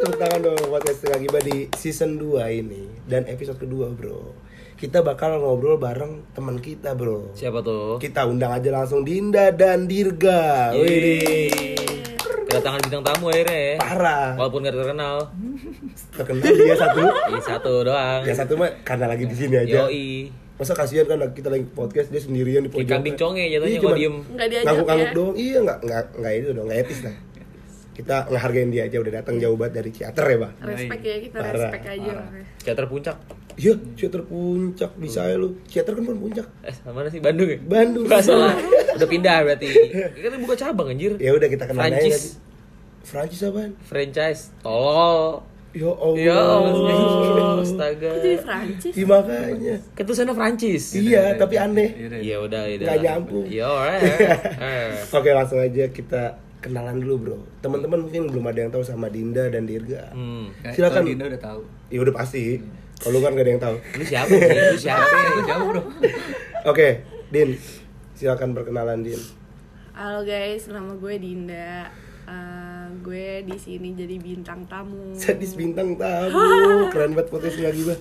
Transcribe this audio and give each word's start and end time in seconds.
Tepuk 0.02 0.18
tangan 0.18 0.42
dong 0.42 0.58
podcast 0.58 1.06
Tengah 1.06 1.22
Gibah 1.22 1.42
di 1.46 1.70
season 1.78 2.18
2 2.18 2.50
ini 2.50 2.90
dan 3.06 3.30
episode 3.30 3.62
kedua 3.62 3.94
bro. 3.94 4.34
Kita 4.84 5.00
bakal 5.00 5.40
ngobrol 5.40 5.80
bareng 5.80 6.36
teman 6.36 6.60
kita 6.60 6.92
bro. 6.92 7.32
Siapa 7.32 7.64
tuh? 7.64 7.96
Kita 7.96 8.28
undang 8.28 8.52
aja 8.52 8.68
langsung 8.70 9.00
Dinda 9.00 9.48
dan 9.48 9.88
Dirga. 9.88 10.76
Yeay. 10.76 11.48
Wih, 11.48 11.72
Kedatangan 12.44 12.84
bintang 12.84 13.00
tamu 13.02 13.32
akhirnya 13.32 13.56
ya. 13.56 13.74
parah. 13.80 14.36
Walaupun 14.36 14.60
gak 14.60 14.76
terkenal. 14.76 15.16
Terkenal 16.12 16.44
dia 16.44 16.76
satu. 16.76 17.00
Ini 17.32 17.40
satu 17.40 17.72
doang. 17.80 18.20
Ya 18.22 18.34
satu 18.36 18.52
mah 18.54 18.70
karena 18.84 19.08
lagi 19.08 19.24
di 19.24 19.32
sini 19.32 19.56
aja. 19.56 19.88
Yoi. 19.88 20.28
Masa 20.54 20.76
kasihan 20.76 21.08
kan 21.08 21.32
kita 21.32 21.48
lagi 21.48 21.64
podcast 21.66 22.12
dia 22.12 22.20
sendirian 22.20 22.62
di 22.62 22.68
Kayak 22.68 22.76
pojok. 22.76 22.92
kambing 22.92 23.16
conge 23.16 23.44
jatuhnya 23.48 23.64
Iya, 23.70 23.80
kalau 23.80 23.96
diem. 23.96 24.16
Nggak 24.28 24.46
diajak 24.46 24.66
Ngangguk-ngangguk 24.68 25.08
ya. 25.08 25.16
doang. 25.16 25.34
Iya, 25.34 25.56
enggak 25.58 25.78
enggak 25.80 26.04
enggak 26.14 26.32
itu 26.32 26.46
dong, 26.46 26.64
enggak 26.64 26.78
etis 26.78 27.00
lah. 27.00 27.14
Kita 27.94 28.16
ngehargain 28.28 28.68
dia 28.68 28.82
aja 28.84 28.96
udah 29.00 29.12
datang 29.14 29.34
jauh 29.38 29.54
banget 29.54 29.72
dari 29.78 29.90
Ciater 29.90 30.26
ya, 30.28 30.36
Bang. 30.36 30.52
Respect 30.60 31.02
ya 31.04 31.16
kita 31.22 31.36
Parah, 31.38 31.54
respect 31.56 31.84
aja. 31.88 32.12
Teater 32.60 32.86
puncak. 32.86 33.16
Iya, 33.54 33.72
Ciater 33.94 34.26
puncak 34.26 34.90
bisa 34.98 35.30
ya 35.30 35.38
lu. 35.38 35.54
Ciater 35.70 35.94
kan 35.94 36.02
bukan 36.02 36.20
puncak. 36.26 36.46
Eh, 36.66 36.74
mana 36.90 37.06
sih? 37.06 37.22
Bandung 37.22 37.46
ya? 37.46 37.58
Bandung. 37.62 38.04
Gak 38.10 38.22
salah. 38.26 38.54
Udah 38.98 39.08
pindah 39.08 39.46
berarti. 39.46 39.68
Kan 40.18 40.40
buka 40.42 40.54
cabang 40.58 40.90
anjir. 40.90 41.14
Ya 41.22 41.30
udah 41.34 41.46
kita 41.46 41.64
kenal 41.70 41.86
aja. 41.86 41.94
Francis. 41.94 42.24
Francis 43.04 43.40
apaan? 43.46 43.72
Franchise. 43.84 44.50
Tolol. 44.64 45.44
Ya 45.74 45.90
Allah. 45.90 46.18
Ya 46.22 46.38
Allah. 46.38 47.58
Astaga. 47.66 48.08
Kok 48.14 48.20
jadi 48.22 48.38
Prancis? 48.38 48.92
Iya 48.94 49.06
makanya. 49.10 49.74
Kan 49.98 50.02
tuh 50.06 50.14
sana 50.14 50.32
Prancis. 50.32 50.84
Iya, 50.94 51.22
tapi 51.34 51.54
aneh. 51.58 51.90
Iya 52.22 52.36
udah, 52.42 52.62
udah. 52.70 52.86
Nggak 52.86 52.98
nyambung. 53.02 53.46
Iya, 53.50 53.66
alright. 53.66 54.02
Oke, 55.18 55.30
langsung 55.34 55.58
aja 55.58 55.84
kita 55.90 56.38
kenalan 56.62 57.02
dulu, 57.02 57.14
Bro. 57.18 57.38
Teman-teman 57.58 58.06
mungkin 58.06 58.30
belum 58.30 58.46
ada 58.48 58.58
yang 58.62 58.70
tahu 58.70 58.86
sama 58.86 59.10
Dinda 59.10 59.50
dan 59.50 59.66
Dirga. 59.66 60.14
Hmm. 60.14 60.54
Silakan. 60.70 61.02
Dinda 61.10 61.26
udah 61.26 61.42
tahu. 61.42 61.60
Ya 61.90 61.98
udah 62.06 62.14
pasti. 62.14 62.62
Kalau 63.04 63.12
lu 63.12 63.20
kan 63.20 63.36
gak 63.36 63.44
ada 63.44 63.52
yang 63.52 63.60
tahu. 63.60 63.76
Lu 63.76 64.02
siapa? 64.02 64.32
Lu 64.32 64.78
siapa? 64.80 65.04
Itu 65.12 65.42
jauh 65.44 65.66
bro. 65.68 65.82
Oke, 66.72 66.88
Din. 67.28 67.60
Silakan 68.16 68.56
perkenalan 68.56 69.04
Din. 69.04 69.20
Halo 69.92 70.24
guys, 70.24 70.64
nama 70.66 70.96
gue 70.96 71.14
Dinda. 71.20 71.92
Eh, 72.24 72.86
gue 73.04 73.44
di 73.44 73.56
sini 73.60 73.92
jadi 73.92 74.16
bintang 74.16 74.64
tamu. 74.64 75.12
Sadis 75.20 75.52
bintang 75.52 76.00
tamu. 76.00 76.40
Keren 76.96 77.12
banget 77.12 77.28
potensi 77.28 77.60
lagi 77.60 77.84
gua. 77.84 77.96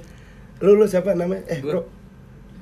Lu 0.63 0.79
lu 0.79 0.87
siapa 0.87 1.11
namanya? 1.11 1.43
Eh, 1.45 1.59
Gua- 1.59 1.83
Bro. 1.83 1.91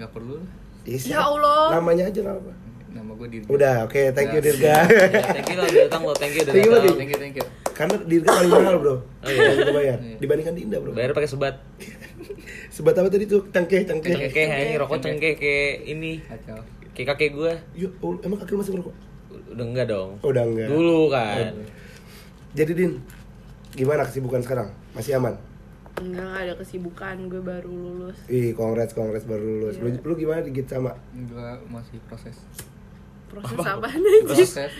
Gak 0.01 0.09
perlu 0.09 0.41
lah. 0.41 0.47
Ih, 0.81 0.97
Ya 0.97 1.13
siapa? 1.13 1.29
Allah. 1.29 1.77
Namanya 1.77 2.09
aja 2.09 2.19
nggak 2.19 2.37
apa. 2.41 2.53
Nama 2.91 3.11
gue 3.13 3.27
Dirga. 3.29 3.47
Udah, 3.47 3.75
oke, 3.85 4.01
thank 4.11 4.33
you. 4.33 4.41
Dirga. 4.41 4.65
Ya, 4.65 4.81
thank 5.29 5.45
you 5.45 5.55
lah 5.55 5.65
udah 5.69 5.81
datang 5.85 6.01
lo, 6.01 6.13
thank 6.17 6.33
you 6.33 6.41
udah 6.41 6.53
Thank 6.57 6.65
you. 6.65 6.93
Thank 6.97 7.11
you, 7.13 7.19
thank 7.21 7.35
you. 7.37 7.45
Karena 7.81 7.97
Dirga 8.05 8.29
paling 8.29 8.51
mahal, 8.53 8.75
Bro. 8.77 8.93
Oh, 8.93 9.01
iya. 9.25 9.57
Kita 9.57 9.73
bayar. 9.73 9.97
Iya. 9.97 10.17
Dibandingkan 10.21 10.53
Dinda, 10.53 10.77
Bro. 10.77 10.93
Bayar 10.93 11.17
pakai 11.17 11.29
sebat. 11.33 11.55
Sebat 12.75 12.93
apa 12.93 13.09
tadi 13.09 13.25
tuh? 13.25 13.49
Cengkeh, 13.49 13.89
cengkeh. 13.89 14.13
Cengkeh 14.13 14.45
ini 14.45 14.73
rokok 14.77 15.01
cengkeh 15.01 15.33
kayak 15.33 15.73
ini. 15.89 16.21
Kacau. 16.21 16.61
Kayak 16.93 17.17
kakek 17.17 17.29
gue. 17.33 17.53
Ya, 17.73 17.89
Allah, 17.89 18.19
emang 18.21 18.37
kaki 18.37 18.51
lu 18.53 18.59
masih 18.61 18.71
ngerokok? 18.77 18.95
Udah 19.57 19.65
enggak 19.65 19.85
dong. 19.89 20.09
Oh, 20.21 20.29
udah 20.29 20.43
enggak. 20.45 20.67
Dulu 20.69 20.99
kan. 21.09 21.53
Jadi 22.53 22.71
Din, 22.77 22.91
gimana 23.73 24.05
kesibukan 24.05 24.45
sekarang? 24.45 24.69
Masih 24.93 25.17
aman? 25.17 25.33
Enggak, 25.97 26.21
nggak 26.29 26.43
ada 26.45 26.53
kesibukan, 26.61 27.15
gue 27.33 27.41
baru 27.41 27.71
lulus. 27.73 28.17
Ih, 28.29 28.53
kongres, 28.53 28.93
kongres 28.93 29.25
baru 29.25 29.41
lulus. 29.41 29.81
Lu, 29.81 29.89
lu 29.89 30.13
gimana 30.15 30.45
digit 30.45 30.69
sama? 30.69 30.93
Gue 31.17 31.49
masih 31.73 31.97
proses. 32.05 32.37
Proses 33.31 33.57
apa 33.65 33.87
nih? 33.89 34.21
Proses. 34.21 34.71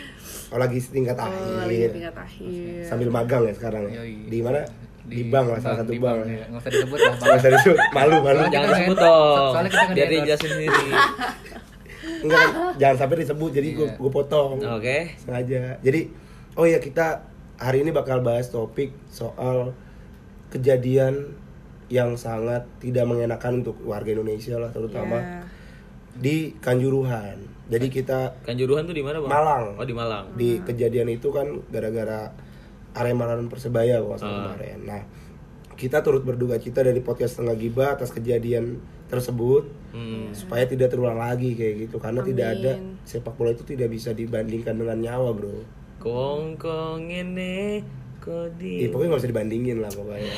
Oh, 0.48 0.60
lagi 0.60 0.78
tingkat 0.82 1.16
Oh, 1.16 1.24
akhir. 1.24 1.64
lagi 1.64 1.78
tingkat 1.94 2.16
akhir. 2.18 2.84
Sambil 2.84 3.08
magang 3.10 3.44
ya 3.44 3.54
sekarang 3.54 3.88
ya? 3.88 4.04
Di 4.04 4.40
mana? 4.40 4.60
Di, 5.02 5.28
bank 5.28 5.48
lah, 5.50 5.60
salah 5.60 5.78
satu 5.82 5.92
di 5.92 5.98
bank. 5.98 6.24
ya. 6.24 6.46
Nggak 6.46 6.62
usah 6.62 6.72
disebut 6.72 7.00
lah. 7.00 7.14
Nggak 7.22 7.38
usah 7.38 7.52
disebut. 7.52 7.80
malu, 7.92 8.16
malu. 8.22 8.42
Jangan 8.46 8.68
disebut 8.70 8.98
dong. 8.98 9.52
soalnya 9.52 9.70
kita 9.70 9.82
nggak 9.82 9.96
Biar 9.96 9.98
dia 9.98 10.12
di-endorse. 10.14 10.30
jelasin 10.38 10.50
sendiri. 10.52 10.84
Enggak, 12.22 12.48
jangan 12.78 12.98
sampai 12.98 13.16
disebut. 13.20 13.50
Jadi 13.52 13.68
gue 13.72 13.88
Iya. 13.88 13.96
gue 13.98 14.12
potong. 14.12 14.50
Oke. 14.62 14.98
Sengaja. 15.18 15.62
Jadi, 15.80 16.02
oh 16.54 16.66
ya 16.66 16.78
kita 16.78 17.06
hari 17.58 17.82
ini 17.82 17.90
bakal 17.90 18.20
bahas 18.20 18.48
topik 18.48 18.94
soal 19.08 19.74
kejadian 20.50 21.34
yang 21.88 22.16
sangat 22.16 22.64
tidak 22.78 23.04
mengenakan 23.04 23.62
untuk 23.62 23.80
warga 23.82 24.12
Indonesia 24.12 24.56
lah 24.56 24.70
terutama 24.70 25.18
Ya. 25.18 25.42
di 26.14 26.38
Kanjuruhan. 26.58 27.51
Jadi 27.72 27.88
kita 27.88 28.36
Kanjuruhan 28.44 28.84
tuh 28.84 28.92
di 28.92 29.00
mana, 29.00 29.18
Bang? 29.18 29.32
Malang. 29.32 29.66
Oh, 29.80 29.86
di 29.86 29.96
Malang. 29.96 30.26
di 30.36 30.60
kejadian 30.60 31.08
itu 31.10 31.32
kan 31.32 31.48
gara-gara 31.68 32.36
Arema 32.92 33.24
lawan 33.24 33.48
Persebaya 33.48 33.98
kalau 33.98 34.14
Ah. 34.14 34.52
kemarin. 34.52 34.80
Nah, 34.84 35.02
kita 35.74 36.00
turut 36.02 36.22
berduka 36.22 36.60
cita 36.60 36.84
dari 36.84 37.00
podcast 37.00 37.40
Tengah 37.40 37.56
Gibah 37.56 37.96
atas 37.96 38.12
kejadian 38.12 38.78
tersebut 39.08 39.72
Hmm. 39.90 40.32
supaya 40.32 40.64
tidak 40.64 40.88
terulang 40.90 41.16
lagi 41.16 41.52
kayak 41.52 41.76
gitu 41.82 41.96
karena 41.98 42.20
tidak 42.22 42.48
ada 42.54 42.72
Amin. 42.76 43.00
sepak 43.02 43.34
bola 43.34 43.52
itu 43.52 43.64
tidak 43.66 43.88
bisa 43.88 44.12
dibandingkan 44.12 44.72
dengan 44.74 44.98
nyawa, 44.98 45.32
Bro. 45.32 45.64
Kong 45.98 46.56
kong 46.56 47.08
ini 47.08 47.84
kodi. 48.18 48.84
Ih, 48.84 48.90
pokoknya 48.90 49.08
nggak 49.10 49.22
bisa 49.22 49.32
dibandingin 49.32 49.78
lah 49.80 49.90
pokoknya. 49.90 50.34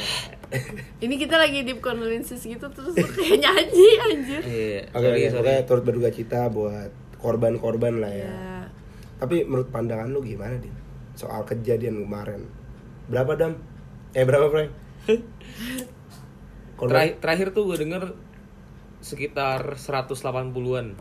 Ini 1.03 1.17
kita 1.17 1.35
lagi 1.35 1.61
deep 1.63 1.79
condolences 1.79 2.39
gitu 2.39 2.61
terus 2.67 2.94
kayak 3.17 3.41
nyanyi 3.41 3.89
anjir. 4.00 4.41
Iya, 4.44 4.81
Oke, 4.91 5.01
oke, 5.03 5.17
sorry. 5.19 5.33
pokoknya 5.35 5.61
turut 5.65 5.83
berduka 5.83 6.09
cita 6.09 6.45
buat 6.47 6.89
korban-korban 7.23 7.97
lah 7.97 8.11
ya. 8.11 8.28
Ya. 8.28 8.61
Tapi 9.17 9.41
menurut 9.41 9.72
pandangan 9.72 10.11
lu 10.11 10.19
gimana, 10.19 10.59
Din? 10.59 10.75
Soal 11.13 11.41
kejadian 11.44 12.03
kemarin. 12.03 12.44
Berapa, 13.07 13.34
Dam? 13.34 13.56
Eh, 14.11 14.22
berapa, 14.22 14.45
Frank? 14.45 14.69
Korban 16.73 16.91
Terakhir, 16.91 17.16
terakhir 17.17 17.47
tuh 17.51 17.63
gue 17.66 17.78
denger 17.78 18.03
sekitar 19.00 19.75
180-an 19.75 20.95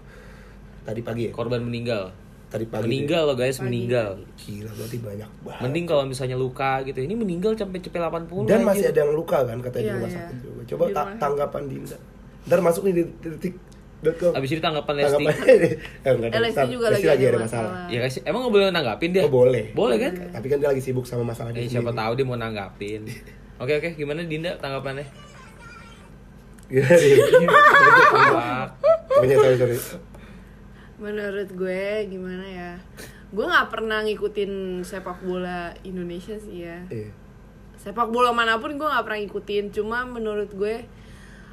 tadi 0.82 1.00
pagi 1.00 1.22
ya? 1.26 1.32
korban 1.32 1.62
meninggal. 1.62 2.10
Tadi 2.46 2.68
pagi. 2.68 2.84
meninggal 2.84 3.24
loh 3.24 3.34
guys, 3.34 3.56
meninggal. 3.58 4.20
Gila, 4.36 4.68
berarti 4.70 4.98
banyak 5.00 5.30
banget. 5.40 5.62
Mending 5.64 5.86
kalau 5.88 6.04
misalnya 6.04 6.36
luka 6.36 6.84
gitu. 6.84 7.00
Ini 7.00 7.14
meninggal 7.14 7.56
sampai 7.56 7.80
cepet 7.80 7.96
80 7.96 8.44
Dan 8.44 8.60
masih 8.60 8.84
anjir. 8.84 8.92
ada 8.92 9.00
yang 9.00 9.12
luka 9.16 9.38
kan 9.40 9.58
katanya 9.58 9.80
di 9.80 9.88
Iya, 9.88 9.96
rumah 9.96 10.10
iya. 10.10 10.16
sakit 10.20 10.36
juga. 10.38 10.60
Coba 10.68 10.82
Di 10.84 10.92
ta- 10.92 11.16
tanggapan 11.16 11.62
Dinda. 11.64 11.98
Ntar 12.44 12.60
masuk 12.60 12.82
nih 12.84 12.92
di 12.92 13.02
detik.com. 14.02 14.32
Abis 14.34 14.48
itu 14.50 14.60
tanggapan 14.60 14.94
Lesti. 14.98 15.14
Tanggapan 15.14 15.38
eh, 16.06 16.10
enggak 16.10 16.28
ada. 16.28 16.36
Eh, 16.36 16.40
Lesti 16.42 16.66
juga 16.68 16.86
Lesti 16.90 17.06
lagi 17.06 17.24
ada 17.24 17.38
masalah. 17.38 17.70
masalah. 17.70 17.92
Ya 17.94 17.98
guys, 18.02 18.16
emang 18.22 18.40
nggak 18.42 18.52
boleh 18.52 18.64
nanggapin 18.68 19.08
dia? 19.14 19.22
Oh, 19.22 19.30
boleh. 19.30 19.64
Boleh 19.72 19.96
kan? 19.96 20.12
Tapi 20.34 20.46
kan 20.50 20.56
dia 20.58 20.68
lagi 20.68 20.82
sibuk 20.82 21.06
sama 21.06 21.22
masalah 21.22 21.54
Eh, 21.54 21.64
dia 21.64 21.78
siapa 21.78 21.94
tahu 21.94 22.12
dia 22.18 22.26
mau 22.26 22.36
nanggapin. 22.36 23.06
Oke 23.62 23.78
oke, 23.78 23.94
gimana 23.94 24.26
Dinda 24.26 24.58
tanggapannya? 24.58 25.06
Sorry, 29.12 29.56
sorry. 29.60 29.78
Menurut 30.98 31.48
gue 31.52 31.82
gimana 32.08 32.42
ya? 32.42 32.72
Gue 33.30 33.46
nggak 33.46 33.68
pernah 33.70 34.02
ngikutin 34.02 34.82
sepak 34.82 35.22
bola 35.22 35.70
Indonesia 35.82 36.34
sih 36.38 36.66
ya. 36.66 36.82
Iya. 36.90 37.10
Sepak 37.78 38.10
bola 38.10 38.30
mana 38.30 38.58
pun 38.58 38.74
gue 38.74 38.88
nggak 38.88 39.04
pernah 39.04 39.20
ngikutin. 39.20 39.64
Cuma 39.70 40.02
menurut 40.06 40.50
gue 40.50 40.82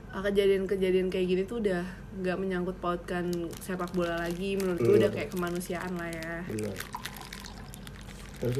ah, 0.09 0.21
kejadian-kejadian 0.21 1.09
kayak 1.09 1.27
gini 1.29 1.43
tuh 1.45 1.61
udah 1.61 1.83
nggak 2.19 2.35
menyangkut 2.35 2.77
pautkan 2.77 3.31
sepak 3.57 3.91
bola 3.91 4.19
lagi. 4.19 4.55
Menurut 4.55 4.77
gue 4.77 4.95
udah 4.97 5.09
kayak 5.09 5.29
kemanusiaan 5.29 5.93
lah 5.93 6.09
ya. 6.09 6.33
Terus. 6.47 6.79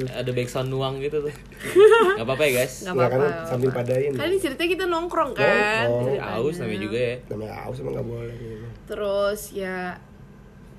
Ada 0.06 0.30
backsound 0.30 0.68
nuang 0.68 1.00
gitu 1.00 1.24
tuh. 1.24 1.32
Gak 2.18 2.20
apa-apa 2.20 2.44
ya 2.44 2.52
guys. 2.58 2.84
Nggak 2.84 2.92
Nggak, 2.92 3.08
apa-apa. 3.08 3.28
karena 3.32 3.48
sambil 3.48 3.68
nggak 3.70 3.80
padain. 3.80 4.12
Kan 4.12 4.26
ini 4.28 4.38
ceritanya 4.38 4.70
kita 4.70 4.84
nongkrong 4.86 5.32
kan. 5.32 5.48
Nongkrong. 5.48 6.04
ceritanya. 6.04 6.36
Aus 6.36 6.56
namanya 6.58 6.80
juga 6.80 6.98
ya. 7.00 7.14
Namanya 7.26 7.52
aus 7.64 7.76
emang 7.80 7.92
nggak 7.94 8.06
boleh. 8.06 8.34
gitu. 8.34 8.66
Terus 8.86 9.40
ya 9.54 9.76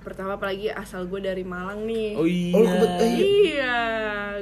pertama 0.01 0.31
apalagi 0.33 0.65
asal 0.67 1.05
gue 1.05 1.17
dari 1.19 1.41
Malang 1.41 1.85
nih. 1.85 2.09
Oh 2.13 2.25
iya. 2.25 2.53
Oh, 2.53 2.61
kebet- 2.63 2.97
eh, 2.99 3.09
iya. 3.09 3.25
Iya, 3.41 3.77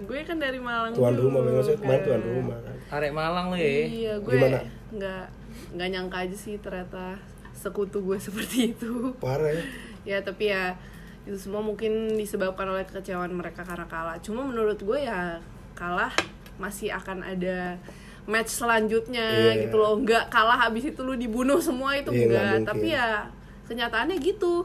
gue 0.03 0.17
kan 0.23 0.37
dari 0.37 0.59
Malang. 0.59 0.91
Tuan 0.91 1.11
juga. 1.13 1.23
rumah, 1.25 1.39
maksudnya 1.45 1.79
kemarin 1.79 2.01
tuan 2.01 2.21
rumah 2.21 2.57
kan. 2.59 2.75
Arek 2.91 3.11
Malang 3.13 3.45
lo 3.47 3.55
ya. 3.55 3.63
Iya, 3.85 4.13
gue 4.17 4.33
Gimana? 4.33 4.59
nggak 4.89 5.23
nggak 5.71 5.87
nyangka 5.89 6.17
aja 6.19 6.35
sih 6.35 6.55
ternyata 6.57 7.15
sekutu 7.59 7.99
gue 7.99 8.15
seperti 8.31 8.71
itu. 8.71 9.11
Parah 9.19 9.51
ya. 9.51 9.63
Ya 10.07 10.17
tapi 10.23 10.47
ya 10.47 10.79
itu 11.27 11.35
semua 11.35 11.59
mungkin 11.59 12.15
disebabkan 12.15 12.65
oleh 12.65 12.87
kekecewaan 12.87 13.29
mereka 13.29 13.61
karena 13.61 13.85
kalah. 13.85 14.17
Cuma 14.23 14.41
menurut 14.41 14.79
gue 14.79 15.03
ya 15.03 15.43
kalah 15.75 16.15
masih 16.55 16.89
akan 16.89 17.21
ada 17.21 17.75
match 18.23 18.55
selanjutnya 18.55 19.27
Iya. 19.53 19.67
gitu 19.67 19.75
loh. 19.75 19.99
Nggak 19.99 20.31
kalah 20.31 20.55
habis 20.57 20.87
itu 20.87 21.03
lu 21.03 21.13
dibunuh 21.13 21.59
semua 21.59 21.93
itu 21.93 22.09
nggak 22.09 22.23
enggak. 22.23 22.57
Tapi 22.63 22.87
ya 22.89 23.27
kenyataannya 23.67 24.15
gitu. 24.17 24.63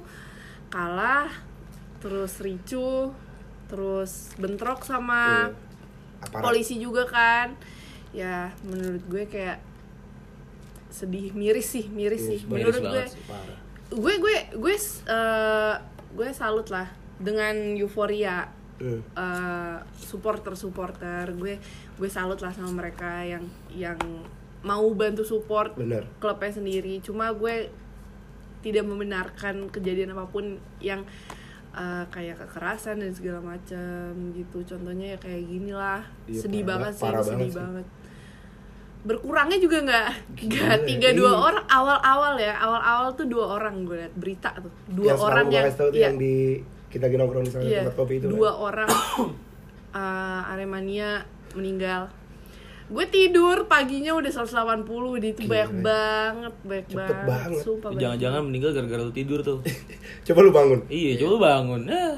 Kalah 0.71 1.29
terus 1.99 2.39
ricuh 2.39 3.11
terus 3.67 4.31
bentrok 4.37 4.87
sama. 4.87 5.51
Aparat. 6.21 6.41
polisi 6.41 6.81
juga 6.81 7.05
kan 7.05 7.53
ya 8.09 8.49
menurut 8.65 9.05
gue 9.05 9.29
kayak 9.29 9.61
sedih 10.95 11.35
miris 11.35 11.67
sih 11.69 11.85
miris 11.89 12.23
Miris 12.23 12.23
sih 12.23 12.39
menurut 12.47 12.79
gue 12.79 13.05
sih. 13.05 13.23
Gue 13.93 14.15
gue 14.17 14.37
gue 14.55 14.75
eh, 15.05 15.75
gue 16.13 16.29
salut 16.33 16.69
lah 16.69 16.87
dengan 17.17 17.55
euforia 17.75 18.47
Hmm. 18.75 18.99
eh, 19.09 19.77
supporter 19.97 20.55
supporter 20.55 21.31
gue 21.33 21.63
gue 21.95 22.09
salut 22.09 22.35
lah 22.37 22.51
sama 22.51 22.75
mereka 22.77 23.23
yang 23.23 23.43
yang 23.71 23.95
mau 24.63 24.83
bantu 24.93 25.23
support 25.23 25.75
Bener. 25.75 26.03
klubnya 26.17 26.51
sendiri 26.53 26.99
cuma 26.99 27.31
gue 27.33 27.71
tidak 28.61 28.83
membenarkan 28.83 29.69
kejadian 29.69 30.11
apa 30.11 30.27
pun 30.27 30.59
yang 30.81 31.07
eh, 31.73 32.05
kayak 32.09 32.35
kekerasan 32.41 32.99
dan 32.99 33.11
segala 33.11 33.39
macam 33.45 34.11
gitu 34.33 34.59
contohnya 34.65 35.15
ya 35.15 35.19
kayak 35.19 35.43
gini 35.45 35.71
lah 35.71 36.03
Iya, 36.27 36.41
sedih 36.41 36.63
parah- 36.63 36.71
banget 36.83 36.93
sih 36.93 37.05
parah 37.05 37.23
sedih 37.23 37.31
banget 37.31 37.47
sih. 37.49 37.59
banget 37.61 37.87
berkurangnya 39.05 39.61
juga 39.61 39.85
nggak 39.85 40.09
nggak 40.49 40.77
tiga 40.89 41.09
dua 41.13 41.29
iya. 41.29 41.41
orang 41.45 41.67
awal 41.69 41.99
awal 42.01 42.35
ya 42.41 42.57
awal 42.57 42.81
awal 42.81 43.09
tuh 43.13 43.29
dua 43.29 43.61
orang 43.61 43.85
gue 43.85 44.01
liat 44.01 44.15
berita 44.17 44.57
tuh 44.57 44.73
dua 44.89 45.13
yang 45.13 45.21
orang 45.21 45.47
yang 45.53 45.67
iya, 45.93 46.01
yang 46.09 46.17
di 46.17 46.65
kita 46.89 47.13
nongkrong 47.13 47.45
di 47.45 47.53
sana 47.53 47.65
iya, 47.69 47.85
tempat 47.85 47.97
kopi 48.01 48.15
itu 48.17 48.27
dua 48.33 48.51
kan. 48.57 48.65
orang 48.73 48.89
eh, 50.01 50.51
Aremania 50.57 51.21
meninggal 51.53 52.09
gue 52.85 53.05
tidur 53.09 53.65
paginya 53.65 54.13
udah 54.13 54.29
180 54.29 54.85
di 55.25 55.29
itu 55.33 55.41
Gila. 55.49 55.53
banyak 55.57 55.73
banget 55.81 56.55
banyak 56.69 56.87
Cepet 56.93 57.17
banget, 57.25 57.65
banget. 57.81 57.97
Jangan-jangan 57.97 58.41
banget. 58.45 58.49
meninggal 58.53 58.71
gara-gara 58.77 59.03
lu 59.09 59.15
tidur 59.17 59.41
tuh. 59.41 59.59
coba 60.29 60.39
lu 60.45 60.53
bangun 60.53 60.81
iya, 60.93 61.17
coba 61.17 61.31
lu 61.33 61.41
bangun. 61.41 61.83
Ah, 61.89 62.17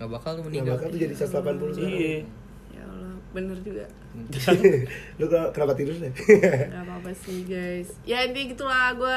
Gak 0.00 0.08
bakal 0.08 0.30
lu 0.32 0.40
Nah, 0.40 0.46
meninggal. 0.48 0.74
bakal 0.80 0.88
tuh 0.88 1.00
jadi 1.04 1.14
180 1.20 1.76
sekarang 1.76 1.92
iya. 1.92 2.16
ya 2.72 2.82
Allah 2.88 3.12
bener 3.36 3.56
juga 3.60 3.84
lu 5.16 5.26
ke- 5.26 5.50
kenapa 5.50 5.72
tidur 5.72 5.94
deh 5.94 6.10
nggak 6.10 6.82
apa-apa 6.82 7.10
sih 7.16 7.44
guys. 7.44 7.88
Ya 8.02 8.22
intinya 8.22 8.46
gitulah. 8.48 8.88
Gue 8.92 9.16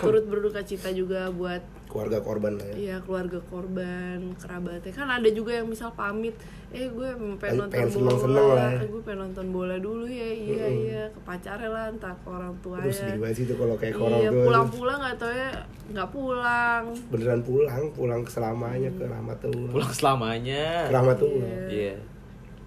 turut 0.00 0.24
berduka 0.24 0.60
cita 0.60 0.90
juga 0.90 1.28
buat 1.30 1.60
keluarga 1.86 2.18
korban 2.20 2.52
lah 2.54 2.66
ya. 2.66 2.74
Iya 2.76 2.96
keluarga 3.00 3.38
korban, 3.42 4.18
kerabatnya. 4.36 4.90
Kan 4.90 5.08
ada 5.08 5.28
juga 5.28 5.54
yang 5.54 5.66
misal 5.66 5.88
pamit, 5.90 6.34
eh 6.68 6.84
gue 6.84 7.08
pengen 7.36 7.38
Pengen 7.38 7.56
nonton 7.62 7.72
bola, 7.72 7.90
seneng-seneng 7.90 8.46
lah 8.50 8.68
ya. 8.68 8.76
eh, 8.76 8.86
gue 8.86 9.02
pengen 9.02 9.20
nonton 9.22 9.46
bola 9.48 9.76
dulu. 9.78 10.04
Ya, 10.04 10.28
iya 10.28 10.66
iya. 10.68 11.02
Ke 11.08 11.20
pacarnya 11.22 11.68
lah, 11.68 11.84
entah 11.88 12.12
ke 12.14 12.28
orang 12.28 12.52
tua 12.58 12.76
ya. 12.80 12.92
sedih 12.92 13.16
banget 13.18 13.36
sih 13.36 13.44
tuh 13.46 13.56
kalau 13.56 13.74
kayak 13.74 13.96
orang 13.96 14.18
Iya 14.18 14.30
tua. 14.30 14.44
pulang-pulang 14.44 14.98
nggak 15.00 15.16
tau 15.16 15.32
ya. 15.32 15.50
Nggak 15.88 16.08
pulang. 16.10 16.84
beneran 17.06 17.40
pulang 17.42 17.82
pulang 17.90 18.20
selamanya 18.26 18.90
ke 18.90 19.04
rahmatullah 19.06 19.70
Pulang 19.70 19.92
selamanya. 19.92 20.64
ke 20.84 20.92
rahmatullah 20.92 21.54
Iya. 21.66 21.94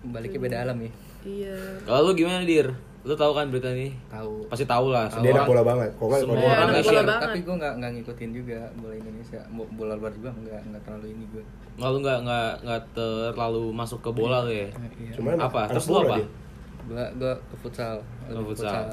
Baliknya 0.01 0.39
beda 0.39 0.57
alam 0.63 0.79
ya. 0.79 0.91
Iya. 1.21 1.55
Kalau 1.81 1.99
lu 2.01 2.13
gimana, 2.13 2.41
Dir? 2.41 2.67
Lu 2.99 3.13
tahu 3.13 3.31
kan 3.31 3.47
berita 3.47 3.71
ini? 3.71 3.95
Tahu. 4.07 4.47
Pasti 4.47 4.63
tahu 4.63 4.91
lah. 4.91 5.07
dia 5.09 5.31
anak 5.31 5.45
bola 5.45 5.63
banget 5.63 5.89
kok 5.93 6.03
Semua 6.11 6.35
kalau 6.35 6.35
dia- 6.35 6.51
orang 6.51 6.69
bola 6.81 7.01
banget. 7.01 7.23
Tapi 7.25 7.39
gue 7.41 7.55
nggak 7.55 7.73
nggak 7.75 7.91
ngikutin 7.93 8.29
juga 8.33 8.59
bola 8.75 8.93
Indonesia. 8.93 9.39
Bo- 9.49 9.71
Bola 9.73 9.93
luar 9.95 10.11
juga 10.11 10.29
nggak 10.33 10.61
nggak 10.65 10.81
terlalu 10.83 11.07
ini 11.09 11.25
gue. 11.29 11.43
Lalu 11.77 11.97
nggak 12.01 12.19
nggak 12.21 12.51
nggak 12.61 12.81
terlalu 12.93 13.63
masuk 13.71 13.99
ke 13.99 14.11
bola 14.11 14.37
lu 14.41 14.51
ya? 14.51 14.67
Iya. 14.99 15.11
Cuman 15.15 15.31
anak- 15.33 15.47
Apa? 15.49 15.61
Terus 15.69 15.85
lu 15.85 15.93
bola 15.95 16.07
apa? 16.09 16.17
Gue 16.85 17.03
gue 17.15 17.33
ke 17.41 17.55
futsal. 17.57 17.95
Ke 18.19 18.31
Lebih 18.33 18.47
futsal. 18.51 18.83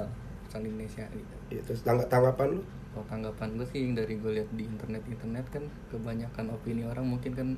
futsal 0.41 0.61
Indonesia 0.63 1.05
gitu. 1.09 1.35
Iya, 1.49 1.61
terus 1.63 1.81
tangga- 1.83 2.07
tanggapan 2.07 2.49
lu 2.53 2.63
Kalau 2.89 3.07
tanggapan 3.07 3.49
gue 3.53 3.67
sih 3.69 3.81
yang 3.83 3.93
dari 3.93 4.15
gue 4.17 4.33
lihat 4.33 4.49
di 4.51 4.65
internet 4.65 5.05
internet 5.05 5.45
kan 5.51 5.61
kebanyakan 5.91 6.45
opini 6.49 6.81
orang 6.83 7.05
mungkin 7.05 7.33
kan 7.33 7.49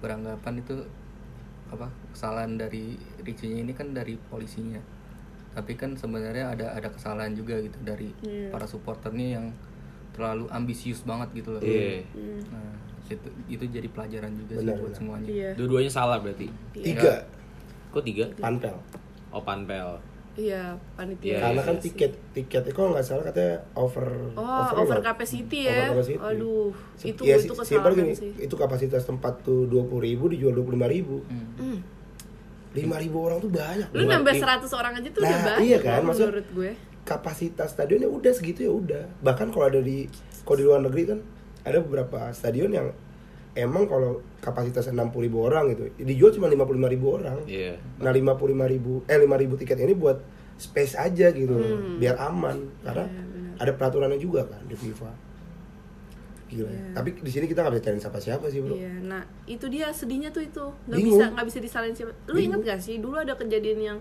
beranggapan 0.00 0.54
itu 0.56 0.74
apa 1.66 1.86
kesalahan 2.10 2.54
dari 2.54 2.94
Riccinya 3.18 3.58
ini 3.58 3.72
kan 3.72 3.90
dari 3.90 4.16
polisinya 4.22 4.78
tapi 5.52 5.74
kan 5.74 5.94
sebenarnya 5.94 6.50
ada 6.50 6.66
ada 6.72 6.88
kesalahan 6.88 7.30
juga 7.32 7.56
gitu 7.56 7.78
dari 7.80 8.10
Iya. 8.20 8.50
para 8.50 8.66
supporternya 8.66 9.38
yang 9.38 9.46
terlalu 10.10 10.46
ambisius 10.48 11.02
banget 11.02 11.30
gitu 11.34 11.52
loh 11.52 11.62
Iya. 11.62 12.02
nah 12.50 12.74
itu 13.04 13.20
itu 13.46 13.64
jadi 13.66 13.86
pelajaran 13.86 14.32
juga 14.34 14.56
Benar, 14.56 14.64
sih 14.66 14.74
buat 14.74 14.84
benar. 14.84 14.98
semuanya 14.98 15.28
Iya. 15.28 15.50
Dua-duanya 15.54 15.90
salah 15.90 16.18
berarti. 16.18 16.46
tiga 16.74 17.14
Kok 17.90 18.02
tiga? 18.02 18.24
panpel 18.36 18.74
Oh, 19.30 19.42
panpel. 19.42 19.98
Iya 20.34 20.62
panitia. 20.92 21.30
Iya, 21.30 21.38
karena 21.40 21.62
kan 21.62 21.74
sih. 21.76 21.82
tiket 21.88 22.12
tiketnya 22.32 22.72
kalau 22.72 22.90
nggak 22.90 23.02
salah 23.02 23.24
katanya 23.24 23.54
over 23.72 24.06
Oh, 24.32 24.66
over, 24.76 24.98
nggak? 24.98 25.14
capacity 25.14 25.58
ya. 25.64 25.88
Over 25.88 26.02
capacity. 26.02 26.18
Aduh, 26.18 26.68
Se- 26.94 27.06
itu 27.08 27.22
ya, 27.22 27.36
itu 27.36 27.52
kesalahan 27.52 27.94
gini, 27.94 28.12
sih. 28.12 28.30
itu 28.36 28.54
kapasitas 28.54 29.02
tempat 29.02 29.40
tuh 29.40 29.64
dua 29.64 29.82
puluh 29.82 30.02
ribu 30.02 30.26
dijual 30.26 30.50
dua 30.52 30.62
puluh 30.62 30.76
lima 30.76 30.88
ribu 30.88 31.22
Hmm. 31.24 31.46
Hmm. 31.56 31.78
lima 32.74 32.96
ribu 32.96 33.16
orang 33.20 33.38
tuh 33.38 33.46
banyak 33.48 33.86
Lu 33.88 34.02
nambah 34.04 34.34
100 34.34 34.66
orang 34.72 34.92
aja 34.96 35.08
tuh 35.08 35.20
Nah, 35.20 35.30
udah 35.30 35.38
banyak 35.44 35.58
iya 35.62 35.78
kan, 35.78 36.02
maksud- 36.02 36.26
menurut 36.26 36.48
gue. 36.52 36.70
kapasitas 37.04 37.68
stadionnya 37.70 38.08
udah 38.08 38.32
segitu 38.32 38.60
ya 38.60 38.72
udah 38.72 39.04
bahkan 39.20 39.48
kalau 39.48 39.68
ada 39.68 39.78
di 39.78 40.10
kalau 40.42 40.56
di 40.56 40.64
luar 40.64 40.80
negeri 40.80 41.02
kan 41.06 41.18
ada 41.62 41.78
beberapa 41.78 42.18
stadion 42.30 42.68
yang 42.68 42.90
emang 43.54 43.86
kalau 43.86 44.18
kapasitas 44.38 44.86
60 44.86 44.98
ribu 45.20 45.42
orang 45.42 45.70
gitu 45.70 45.86
dijual 45.98 46.30
cuma 46.30 46.46
55 46.46 46.66
ribu 46.90 47.06
orang 47.14 47.38
Iya. 47.44 47.78
nah 47.96 48.10
55 48.10 48.34
ribu 48.68 49.02
eh 49.04 49.14
5 49.14 49.30
ribu 49.38 49.54
tiket 49.54 49.78
ini 49.78 49.94
buat 49.94 50.18
space 50.56 50.94
aja 50.96 51.30
gitu 51.30 51.54
Hmm. 51.54 51.96
biar 51.96 52.14
aman 52.20 52.58
karena 52.80 53.04
Iya, 53.04 53.22
benar. 53.24 53.54
ada 53.60 53.72
peraturannya 53.72 54.18
juga 54.18 54.42
kan 54.44 54.62
di 54.62 54.74
FIFA 54.74 55.10
gila. 56.44 56.68
Iya. 56.68 56.92
tapi 56.92 57.08
di 57.16 57.30
sini 57.30 57.46
kita 57.46 57.62
nggak 57.62 57.72
bisa 57.72 57.84
cari 57.84 57.98
siapa 57.98 58.18
siapa 58.20 58.46
sih 58.46 58.60
bro 58.60 58.74
Iya, 58.74 58.92
nah 59.02 59.22
itu 59.44 59.66
dia 59.66 59.90
sedihnya 59.90 60.30
tuh 60.30 60.42
itu 60.42 60.62
nggak 60.84 60.94
Bingung. 60.96 61.16
bisa 61.16 61.24
nggak 61.32 61.46
bisa 61.46 61.58
disalahin 61.58 61.94
siapa. 61.94 62.12
Lu 62.26 62.36
Bingung. 62.36 62.60
inget 62.60 62.60
gak 62.68 62.80
sih 62.80 62.96
dulu 62.98 63.16
ada 63.16 63.34
kejadian 63.34 63.78
yang 63.80 63.98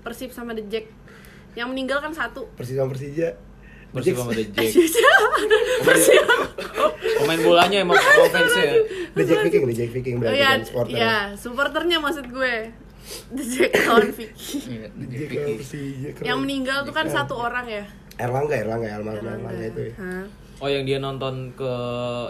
Persib 0.00 0.28
sama 0.28 0.52
The 0.52 0.64
Jack 0.66 0.84
yang 1.54 1.70
meninggal 1.70 2.00
kan 2.00 2.10
satu. 2.10 2.44
Persis 2.52 2.74
sama 2.74 2.90
Persija 2.90 3.38
Persib 3.94 4.14
sama 4.14 4.32
The 4.32 4.44
Jack. 4.44 4.70
Persib. 5.84 6.24
Pemain 7.14 7.40
bolanya 7.40 7.78
emang 7.80 7.96
offense 7.96 8.54
ya. 8.54 8.72
The 9.12 9.22
Jack 9.22 9.38
Viking 9.44 9.62
The 9.64 9.74
Jack 9.74 9.90
Viking 9.92 10.14
Oh 10.14 10.20
berarti 10.20 10.36
iya, 10.36 10.48
kan 10.48 10.60
supporter 10.60 10.92
iya, 10.92 11.16
supporternya 11.34 11.98
maksud 11.98 12.26
gue. 12.28 12.54
The 13.30 13.44
Jack 13.44 13.70
lawan 13.84 14.10
Vicky. 14.10 14.56
Iya, 14.58 14.86
yang 16.24 16.38
meninggal 16.40 16.82
tuh 16.82 16.90
kan 16.90 17.06
satu 17.06 17.36
orang 17.36 17.66
ya. 17.66 17.84
Erlangga 18.16 18.54
Erlangga 18.56 18.88
Erlangga 18.92 19.20
Erlangga 19.28 19.64
itu 19.64 19.80
ya? 19.84 19.94
Oh, 20.56 20.70
yang 20.70 20.82
dia 20.82 20.98
nonton 20.98 21.50
ke 21.52 21.72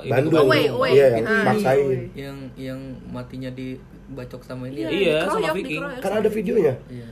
Bandung. 0.05 0.49
Away, 0.49 0.65
away. 0.67 0.91
Iya, 0.93 1.07
yang 1.15 1.25
Ah, 1.25 1.45
maksain. 1.47 1.77
away. 1.79 2.01
yang 2.17 2.37
yang 2.57 2.81
matinya 3.07 3.51
dibacok 3.51 4.41
sama 4.43 4.65
ini 4.67 4.81
Iya, 4.81 4.89
ya? 4.89 4.91
Iya, 4.91 5.17
sama 5.23 5.49
Viking. 5.53 5.83
sama 6.01 6.17
ada 6.19 6.31
videonya 6.33 6.75
Iya. 6.89 7.07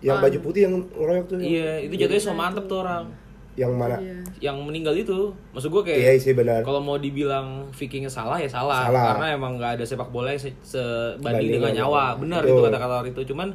yang 0.00 0.16
Ah. 0.16 0.22
baju 0.22 0.38
putih 0.38 0.60
yang 0.64 0.74
ngeroyok 0.78 1.24
tuh 1.26 1.36
Iya, 1.40 1.70
itu 1.82 1.94
jatuhnya 1.96 2.22
so 2.22 2.32
mantep 2.32 2.64
tuh 2.64 2.78
orang. 2.78 3.04
Yang 3.52 3.74
mana 3.74 3.98
Iya. 3.98 4.16
Yang 4.40 4.56
meninggal 4.62 4.94
itu, 4.94 5.18
maksud 5.50 5.68
gue 5.68 5.82
kayak 5.84 5.98
iya 5.98 6.12
sih 6.14 6.32
benar 6.32 6.62
kalau 6.62 6.78
mau 6.78 6.96
dibilang 6.96 7.66
Vikingnya 7.70 8.08
salah 8.08 8.36
ya 8.36 8.46
salah, 8.46 8.86
Salah. 8.86 9.04
karena 9.12 9.26
emang 9.34 9.56
nggak 9.56 9.76
ada 9.76 9.84
sepak 9.84 10.08
bola 10.08 10.30
yang 10.30 10.40
se- 10.40 10.56
sebanding 10.60 11.20
Banding 11.20 11.50
dengan 11.58 11.72
nyawa 11.76 12.14
benar 12.16 12.40
Betul. 12.40 12.52
itu 12.52 12.60
kata-kata 12.64 12.94
orang 12.96 13.10
itu 13.10 13.22
cuman 13.26 13.48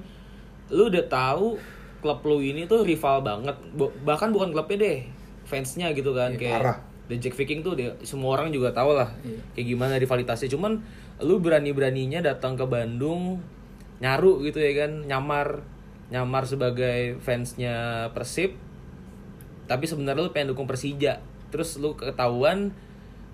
lu 0.67 0.83
udah 0.87 1.05
tahu 1.05 1.47
klub 1.99 2.19
lu 2.21 2.37
ini 2.37 2.63
tuh 2.63 2.81
rival 2.81 3.21
banget 3.21 3.55
bahkan 4.01 4.29
bukan 4.29 4.51
klubnya 4.51 4.77
deh 4.79 4.97
fansnya 5.43 5.89
gitu 5.91 6.11
kan 6.11 6.33
Iya, 6.33 6.39
kayak 6.39 6.59
parah. 6.59 6.77
The 7.05 7.15
Jack 7.15 7.33
Viking 7.33 7.61
tuh 7.61 7.73
dia, 7.73 7.93
semua 8.01 8.33
orang 8.33 8.49
juga 8.49 8.69
tahu 8.69 8.93
lah 8.93 9.09
Iya. 9.21 9.41
kayak 9.53 9.67
gimana 9.67 9.93
rivalitasnya 9.95 10.49
cuman 10.49 10.81
lu 11.17 11.39
berani 11.39 11.71
beraninya 11.71 12.19
datang 12.19 12.53
ke 12.53 12.65
Bandung 12.65 13.39
nyaru 13.95 14.43
gitu 14.43 14.57
ya 14.57 14.75
kan 14.75 14.91
nyamar 15.01 15.63
nyamar 16.07 16.43
sebagai 16.43 17.17
fansnya 17.17 18.09
Persib 18.11 18.53
tapi 19.65 19.83
sebenarnya 19.83 20.21
lu 20.21 20.31
pengen 20.31 20.51
dukung 20.51 20.65
Persija 20.65 21.19
terus 21.47 21.75
lu 21.75 21.93
ketahuan 21.93 22.73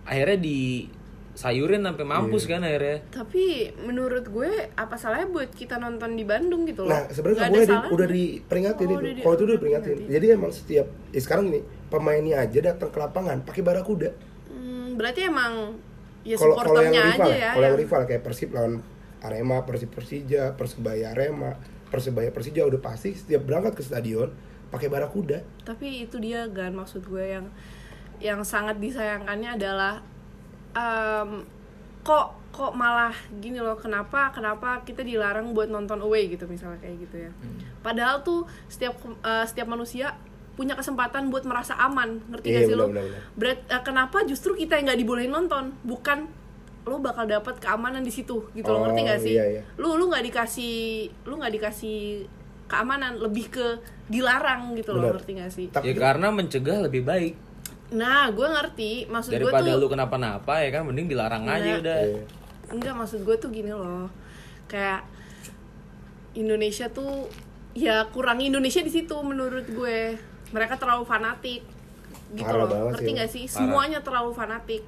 akhirnya 0.03 0.37
di 0.37 0.87
sayurin 1.31 1.79
sampai 1.81 2.03
mampus 2.03 2.43
Iya. 2.43 2.49
kan 2.49 2.61
akhirnya 2.61 2.97
Tapi 3.09 3.45
menurut 3.79 4.25
gue 4.25 4.51
apa 4.73 4.93
salahnya 4.93 5.27
buat 5.27 5.47
kita 5.49 5.77
nonton 5.77 6.13
di 6.13 6.23
Bandung 6.23 6.65
gitu 6.65 6.83
loh. 6.83 6.91
nah 6.91 7.07
sebenarnya 7.07 7.47
boleh 7.47 7.65
di, 7.65 7.75
udah 7.87 8.07
diperingatin 8.09 8.83
Oh, 8.83 8.91
itu 8.91 8.99
udah 8.99 9.07
di- 9.09 9.21
kalau 9.21 9.33
itu 9.33 9.43
udah 9.43 9.55
diperingatin 9.55 9.89
diperingatin. 9.93 10.13
jadi 10.13 10.25
emang 10.33 10.51
setiap 10.51 10.85
ya 11.07 11.19
sekarang 11.19 11.45
ini 11.47 11.59
pemainnya 11.87 12.35
aja 12.37 12.59
datang 12.65 12.89
ke 12.89 12.97
lapangan 12.97 13.37
pakai 13.41 13.61
barakuda 13.61 14.11
Hmm, 14.49 14.95
berarti 14.95 15.21
emang 15.23 15.79
ya 16.21 16.35
kalau 16.35 16.53
kalau 16.53 16.83
yang 16.83 16.91
supporternya 16.91 17.01
rival 17.07 17.23
aja 17.23 17.31
ya, 17.31 17.39
ya. 17.39 17.49
kalau 17.49 17.63
yang 17.63 17.69
yang- 17.69 17.81
rival 17.81 18.01
kayak 18.05 18.21
Persib 18.21 18.49
lawan 18.51 18.73
Arema 19.21 19.57
Persib 19.63 19.89
Persija 19.89 20.43
Persebaya 20.51 21.05
Arema 21.09 21.51
Persebaya 21.87 22.29
Persija 22.29 22.61
udah 22.61 22.77
pasti 22.77 23.13
setiap 23.13 23.41
berangkat 23.41 23.73
ke 23.73 23.83
stadion 23.83 24.29
pakai 24.71 24.87
barakuda 24.87 25.43
Tapi 25.61 26.07
itu 26.07 26.15
dia 26.17 26.47
kan 26.47 26.71
maksud 26.71 27.03
gue 27.05 27.21
yang 27.21 27.45
yang 28.23 28.39
sangat 28.41 28.79
disayangkannya 28.79 29.59
adalah 29.59 29.99
em, 30.71 31.43
kok 32.01 32.39
kok 32.51 32.73
malah 32.75 33.13
gini 33.39 33.59
loh 33.59 33.79
kenapa 33.79 34.31
kenapa 34.31 34.83
kita 34.83 35.03
dilarang 35.03 35.55
buat 35.55 35.71
nonton 35.71 36.03
away 36.03 36.27
gitu 36.27 36.43
misalnya 36.47 36.79
kayak 36.83 36.97
gitu 37.07 37.15
ya. 37.27 37.31
Hmm. 37.31 37.57
Padahal 37.79 38.21
tuh 38.21 38.43
setiap 38.67 38.95
eh, 39.23 39.45
setiap 39.47 39.71
manusia 39.71 40.15
punya 40.51 40.75
kesempatan 40.75 41.31
buat 41.31 41.47
merasa 41.47 41.79
aman 41.79 42.19
ngerti 42.27 42.47
Iya, 42.51 42.57
gak 42.59 42.67
sih 42.67 42.75
lo? 42.75 42.85
Berat, 43.39 43.59
eh, 43.71 43.81
kenapa 43.87 44.27
justru 44.27 44.51
kita 44.53 44.75
yang 44.75 44.91
nggak 44.91 44.99
dibolehin 44.99 45.31
nonton 45.31 45.71
bukan 45.81 46.27
lo 46.81 46.97
bakal 46.99 47.23
dapat 47.23 47.55
keamanan 47.61 48.03
di 48.03 48.11
situ 48.11 48.49
gitu 48.51 48.67
lo 48.67 48.81
Oh, 48.81 48.83
ngerti 48.89 49.01
gak 49.05 49.19
sih 49.21 49.33
iya, 49.37 49.45
iya. 49.47 49.61
lu 49.79 49.95
lu 49.95 50.09
nggak 50.11 50.25
dikasih 50.27 51.07
lu 51.23 51.39
nggak 51.39 51.53
dikasih 51.55 52.25
keamanan 52.71 53.19
lebih 53.19 53.51
ke 53.51 53.67
dilarang 54.07 54.71
gitu 54.73 54.91
loh 54.93 55.11
ngerti 55.11 55.31
gak 55.35 55.51
sih 55.51 55.65
Tapi 55.67 55.83
Ya 55.83 55.93
karena 55.93 56.27
mencegah 56.29 56.79
lebih 56.81 57.03
baik 57.03 57.35
nah 57.91 58.27
gue 58.27 58.47
ngerti 58.47 58.91
maksud 59.05 59.29
gue 59.29 59.43
daripada 59.43 59.67
tuh 59.67 59.77
lu 59.77 59.87
kenapa-napa 59.87 60.53
ya 60.57 60.71
kan 60.71 60.87
mending 60.87 61.07
dilarang 61.07 61.43
aja 61.43 61.59
Nah. 61.69 61.79
udah. 61.81 61.97
Iya. 62.01 62.23
enggak 62.71 62.93
maksud 62.95 63.19
gue 63.21 63.35
tuh 63.35 63.49
gini 63.49 63.67
loh 63.69 64.07
kayak 64.65 65.03
Indonesia 66.33 66.87
tuh 66.87 67.27
ya 67.73 68.07
kurang 68.07 68.39
Indonesia 68.39 68.79
di 68.79 68.87
situ 68.89 69.11
menurut 69.21 69.67
gue 69.67 70.15
mereka 70.49 70.75
terlalu 70.75 71.03
fanatik 71.03 71.63
gitu 72.31 72.47
Parah 72.47 72.63
loh 72.63 72.87
ngerti 72.89 73.03
sih. 73.05 73.13
gak 73.13 73.29
sih 73.29 73.43
Parah. 73.43 73.55
semuanya 73.57 73.99
terlalu 73.99 74.31
fanatik 74.31 74.83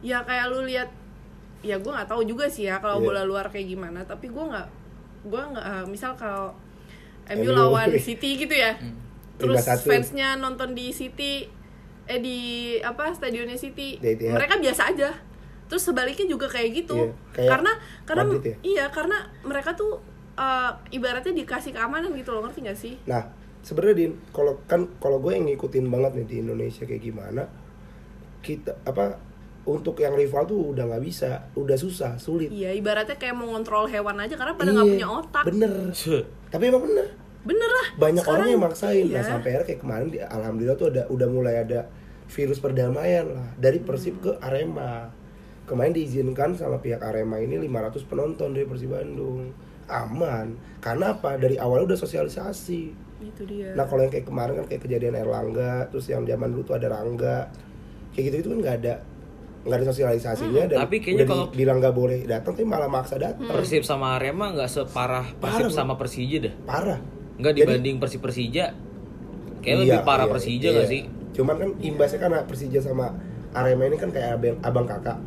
ya 0.00 0.20
kayak 0.22 0.46
lu 0.46 0.62
lihat 0.62 0.92
ya 1.58 1.74
gue 1.74 1.88
nggak 1.88 2.06
tahu 2.06 2.22
juga 2.22 2.46
sih 2.46 2.68
ya 2.68 2.78
kalau 2.78 3.00
Iya. 3.00 3.06
bola 3.08 3.22
luar 3.24 3.46
kayak 3.48 3.66
gimana 3.66 4.04
tapi 4.04 4.28
gue 4.28 4.44
nggak 4.44 4.68
gue 5.24 5.42
nggak 5.48 5.64
eh, 5.66 5.86
misal 5.86 6.12
kalau 6.14 6.52
MU 7.30 7.44
MU. 7.44 7.52
lawan 7.52 7.88
City 7.98 8.30
gitu 8.36 8.52
ya 8.52 8.76
terus 9.34 9.60
5-1. 9.60 9.84
fansnya 9.84 10.28
nonton 10.34 10.72
di 10.72 10.90
City 10.90 11.46
eh 12.04 12.18
di 12.18 12.38
apa 12.80 13.12
stadionnya 13.12 13.54
City 13.54 13.96
Di 13.96 14.08
Etihad. 14.14 14.34
mereka 14.34 14.56
biasa 14.56 14.82
aja 14.88 15.10
terus 15.66 15.84
sebaliknya 15.84 16.24
juga 16.26 16.46
kayak 16.46 16.70
gitu 16.74 16.96
Iya, 16.96 17.12
kayak 17.36 17.48
karena 17.50 17.72
karena 18.02 18.22
ya? 18.40 18.56
iya 18.62 18.84
karena 18.88 19.16
mereka 19.42 19.72
tuh 19.72 20.00
eh, 20.34 20.72
ibaratnya 20.90 21.36
dikasih 21.36 21.70
keamanan 21.70 22.10
gitu 22.12 22.30
loh 22.30 22.42
ngerti 22.42 22.60
gak 22.62 22.78
sih 22.78 22.94
Nah, 23.04 23.28
sebenarnya 23.60 23.96
din, 23.98 24.12
kalau 24.30 24.56
kan 24.64 24.88
kalau 24.96 25.18
gue 25.18 25.30
yang 25.30 25.44
ngikutin 25.44 25.84
banget 25.86 26.12
nih 26.14 26.26
di 26.26 26.36
Indonesia 26.40 26.82
kayak 26.82 27.02
gimana, 27.02 27.42
kita 28.40 28.80
apa 28.82 29.18
untuk 29.68 29.94
yang 29.96 30.12
rival 30.12 30.42
tuh 30.42 30.72
udah 30.72 30.88
nggak 30.88 31.04
bisa, 31.04 31.52
udah 31.52 31.76
susah, 31.76 32.16
sulit. 32.16 32.48
iya 32.48 32.72
ibaratnya 32.72 33.14
kayak 33.14 33.36
mau 33.36 33.48
ngontrol 33.48 33.84
hewan 33.84 34.16
aja 34.16 34.32
karena 34.32 34.56
pada 34.56 34.70
nggak 34.70 34.82
Iya, 34.82 34.94
punya 34.96 35.08
otak 35.14 35.44
Bener. 35.44 35.72
Tapi 36.48 36.62
emang 36.64 36.82
bener. 36.82 37.06
bener 37.40 37.70
lah 37.70 37.86
Banyak 37.94 38.24
Sekarang, 38.24 38.40
orang 38.40 38.48
yang 38.50 38.62
maksain. 38.62 39.04
iya. 39.06 39.14
Nah, 39.14 39.24
sampai 39.26 39.48
akhirnya 39.50 39.66
kayak 39.66 39.80
kemarin, 39.80 40.06
di- 40.08 40.20
alhamdulillah 40.20 40.76
tuh 40.76 40.88
ada 40.88 41.02
udah 41.06 41.28
mulai 41.28 41.54
ada 41.58 41.80
virus 42.26 42.58
perdamaian 42.58 43.24
lah 43.26 43.48
dari 43.54 43.78
Persib 43.78 44.18
ke 44.18 44.32
Arema. 44.38 45.12
Kemarin 45.64 45.92
diizinkan 45.92 46.52
sama 46.52 46.76
pihak 46.78 46.98
Arema 46.98 47.36
ini 47.36 47.56
500 47.58 48.00
penonton 48.02 48.52
dari 48.52 48.64
Persib 48.64 48.88
Bandung. 48.90 49.52
Aman. 49.86 50.56
Karena 50.78 51.12
apa? 51.12 51.36
Dari 51.36 51.56
awal 51.56 51.84
udah 51.84 51.96
sosialisasi. 51.96 52.82
itu 53.18 53.42
dia 53.44 53.74
Nah 53.74 53.82
kalau 53.82 54.00
yang 54.00 54.12
kayak 54.12 54.24
kemarin 54.24 54.54
kan 54.56 54.66
kayak 54.66 54.82
kejadian 54.84 55.16
Erlangga, 55.16 55.88
terus 55.88 56.06
yang 56.06 56.22
zaman 56.22 56.48
dulu 56.48 56.62
tuh 56.64 56.76
ada 56.76 56.86
Rangga, 56.88 57.50
kayak 58.12 58.24
gitu 58.24 58.36
itu 58.38 58.48
kan 58.48 58.58
nggak 58.60 58.76
ada 58.78 58.94
nggak 59.60 59.74
ada 59.74 59.86
sosialisasinya 59.86 60.62
dan 60.66 60.78
Tapi 60.80 60.96
kayaknya 60.98 61.18
udah 61.18 61.28
kalau- 61.28 61.50
bilang 61.50 61.76
nggak 61.78 61.92
boleh 61.92 62.18
datang 62.24 62.52
tapi 62.52 62.64
malah 62.64 62.86
maksa 62.86 63.16
datang 63.16 63.44
Persib 63.44 63.82
sama 63.82 64.14
Arema 64.14 64.50
nggak 64.50 64.66
separah 64.66 65.26
Parah, 65.34 65.56
Persib 65.56 65.70
sama 65.70 65.94
Persija 65.94 66.38
dah. 66.40 66.54
parah. 66.62 66.98
Nggak 67.36 67.52
Jadi- 67.52 67.62
dibanding 67.64 67.96
Persib 67.98 68.20
Persija. 68.20 68.64
Kayak 69.58 69.74
Iya, 69.74 69.82
lebih 69.84 70.00
parah 70.02 70.24
iya, 70.24 70.32
Persija 70.32 70.62
iya. 70.62 70.72
nggak 70.72 70.88
sih? 70.88 71.02
Cuman 71.32 71.54
kan 71.56 71.70
imbasnya 71.78 72.18
karena 72.18 72.38
Persija 72.42 72.80
sama 72.80 73.06
Arema 73.50 73.82
ini 73.84 73.96
kan 73.96 74.08
kayak 74.08 74.36
abang, 74.36 74.56
abang 74.60 74.86
kakak, 74.86 75.18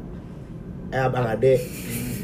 eh 0.89 1.01
abang 1.01 1.25
ade, 1.25 1.55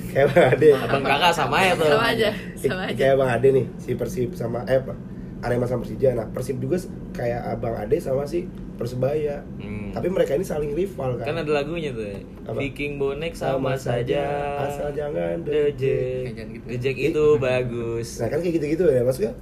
kayak 0.09 0.25
abang 0.27 0.45
ade. 0.49 0.69
Abang 0.73 1.03
kakak 1.03 1.31
sama 1.31 1.57
ya 1.59 1.73
tuh. 1.73 1.87
sama 1.87 2.05
aja 2.07 2.29
sama 2.55 2.81
aja 2.83 2.95
Kayak 2.95 3.13
abang 3.15 3.29
ade 3.29 3.47
nih 3.49 3.65
si 3.77 3.91
Persib 3.93 4.29
sama 4.31 4.63
eh 4.63 4.77
apa, 4.77 4.93
Arema 5.39 5.63
sama 5.63 5.81
Persija. 5.81 6.13
Nah 6.13 6.25
Persib 6.29 6.57
juga 6.57 6.77
kayak 7.11 7.41
abang 7.53 7.73
ade 7.73 7.97
sama 7.97 8.23
si 8.23 8.45
Persebaya. 8.75 9.41
Hmm. 9.57 9.89
Tapi 9.89 10.07
mereka 10.07 10.33
ini 10.33 10.43
saling 10.43 10.71
rival 10.71 11.17
Kan 11.17 11.33
kan. 11.33 11.41
ada 11.41 11.51
lagunya 11.51 11.89
tuh. 11.89 12.05
Apa? 12.45 12.57
Viking 12.57 12.97
bonek 12.97 13.33
sama, 13.33 13.73
saja. 13.73 14.21
asal 14.63 14.89
jangan 14.91 15.41
Dejek. 15.41 16.33
Jangan 16.33 16.47
gitu. 16.53 16.65
Dejek 16.69 16.97
itu 17.09 17.25
bagus. 17.37 18.07
Nah 18.17 18.27
kan 18.27 18.39
kayak 18.39 18.53
gitu-gitu 18.57 18.83
ya 18.85 19.01
maksudnya 19.01 19.33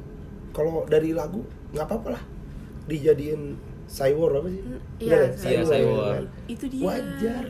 kalau 0.52 0.84
dari 0.86 1.12
lagu 1.12 1.44
nggak 1.72 1.84
apa-apa 1.84 2.16
lah 2.16 2.24
dijadiin 2.86 3.60
cywar 3.86 4.40
apa 4.40 4.48
sih? 4.48 4.62
iya, 4.98 5.10
Bener 5.10 5.20
ya? 5.20 5.30
Iya, 5.52 5.62
Cywar, 5.64 6.22
itu 6.48 6.66
dia 6.72 6.86
Wajar. 6.86 7.46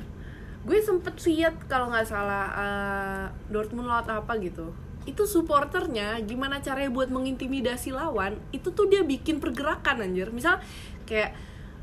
gue 0.66 0.80
sempet 0.82 1.14
lihat 1.22 1.56
kalau 1.66 1.88
nggak 1.88 2.04
salah 2.04 2.46
eh, 2.52 3.24
Dortmund 3.48 3.86
lawan 3.86 4.10
apa 4.10 4.34
gitu 4.42 4.74
itu 5.06 5.24
supporternya 5.24 6.18
gimana 6.22 6.60
caranya 6.60 6.90
buat 6.90 7.08
mengintimidasi 7.08 7.90
lawan 7.90 8.42
itu 8.50 8.70
tuh 8.70 8.86
dia 8.86 9.02
bikin 9.02 9.38
pergerakan 9.38 10.02
anjir 10.02 10.30
misal 10.30 10.58
kayak 11.04 11.38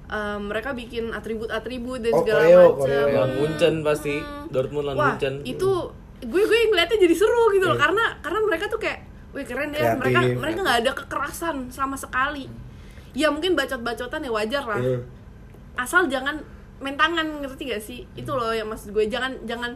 eh, 0.07 0.39
mereka 0.39 0.71
bikin 0.73 1.11
atribut-atribut 1.11 2.03
dan 2.03 2.13
Oh, 2.13 2.21
segala 2.21 2.41
koreo, 2.41 2.59
macam 2.69 2.79
koreo. 2.79 3.07
Lawan 3.09 3.31
Munchen 3.37 3.75
pasti. 3.81 4.15
Dortmund 4.49 4.85
lawan 4.85 4.97
wah 4.97 5.09
Munchen. 5.13 5.35
itu 5.45 5.71
gue 6.21 6.43
gue 6.45 6.59
ngeliatnya 6.69 6.99
jadi 7.01 7.15
seru 7.15 7.51
gitu 7.51 7.65
loh 7.65 7.75
Iya. 7.75 7.83
karena 7.83 8.05
karena 8.21 8.39
mereka 8.43 8.65
tuh 8.67 8.79
kayak 8.79 9.01
wih 9.33 9.43
keren 9.43 9.71
ya 9.71 9.95
Kreatif. 9.95 9.99
mereka 9.99 10.19
mereka 10.37 10.59
nggak 10.61 10.79
ada 10.81 10.93
kekerasan 10.95 11.57
sama 11.69 11.95
sekali 11.95 12.47
ya 13.13 13.27
mungkin 13.27 13.53
bacot-bacotan 13.53 14.21
ya 14.21 14.31
wajar 14.31 14.63
lah 14.63 14.79
Iya. 14.79 14.99
asal 15.75 16.07
jangan 16.07 16.37
main 16.79 16.95
tangan 16.95 17.23
ngerti 17.39 17.63
gak 17.65 17.79
sih 17.81 18.03
itu 18.13 18.29
loh 18.29 18.51
yang 18.51 18.67
maksud 18.67 18.91
gue 18.91 19.07
jangan 19.07 19.31
jangan 19.43 19.73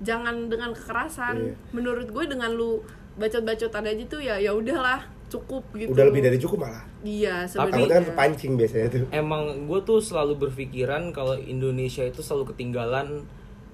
jangan 0.00 0.46
dengan 0.46 0.70
kekerasan 0.70 1.36
Iya. 1.40 1.54
menurut 1.70 2.08
gue 2.08 2.24
dengan 2.24 2.50
lu 2.50 2.82
bacot-bacotan 3.14 3.84
aja 3.84 4.04
tuh 4.04 4.18
ya 4.18 4.34
ya 4.36 4.50
udahlah 4.50 5.06
cukup 5.24 5.62
gitu 5.72 5.90
Udah 5.90 6.04
lebih 6.04 6.20
dari 6.20 6.36
cukup 6.36 6.62
malah. 6.62 6.82
iya 7.00 7.42
Takutnya 7.44 7.74
sebenarnya 7.80 7.90
kan 7.92 8.04
kepancing 8.08 8.52
biasanya 8.54 8.86
tuh. 8.88 9.02
Emang 9.10 9.42
gue 9.66 9.80
tuh 9.82 9.98
selalu 9.98 10.34
berpikiran 10.40 11.10
kalau 11.10 11.34
Indonesia 11.34 12.02
itu 12.02 12.20
selalu 12.20 12.54
ketinggalan 12.54 13.22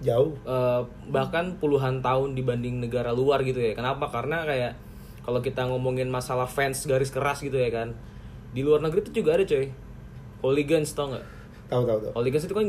Jauh. 0.00 0.32
eh, 0.40 0.80
bahkan 1.06 1.56
puluhan 1.56 2.00
tahun 2.00 2.32
dibanding 2.32 2.80
negara 2.80 3.12
luar 3.12 3.40
gitu 3.42 3.60
ya. 3.60 3.72
Kenapa? 3.72 4.08
Karena 4.08 4.44
kayak 4.44 4.72
kalau 5.20 5.38
kita 5.38 5.64
ngomongin 5.64 6.08
masalah 6.08 6.44
fans 6.44 6.84
garis 6.84 7.08
keras 7.08 7.40
gitu 7.40 7.54
ya 7.54 7.68
kan. 7.68 7.92
Di 8.50 8.60
luar 8.60 8.80
negeri 8.80 9.00
tuh 9.02 9.12
juga 9.14 9.36
ada 9.36 9.44
coy. 9.44 9.68
Hooligans 10.40 10.90
tau 10.90 11.12
nggak? 11.12 11.26
Tahu 11.70 11.82
tahu 11.86 11.98
tahu. 12.02 12.12
Hooligans 12.18 12.44
itu 12.44 12.54
kan 12.54 12.66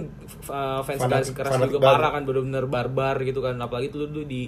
uh, 0.47 0.81
fans 0.85 1.01
Fanatik- 1.01 1.33
keras 1.33 1.51
fanatik 1.51 1.73
juga 1.73 1.79
banget. 1.81 1.97
parah 1.97 2.09
kan 2.13 2.21
bener-bener 2.23 2.65
barbar 2.69 3.15
gitu 3.25 3.41
kan. 3.41 3.57
Apalagi 3.57 3.89
tuh 3.89 4.05
dulu 4.05 4.23
di 4.23 4.45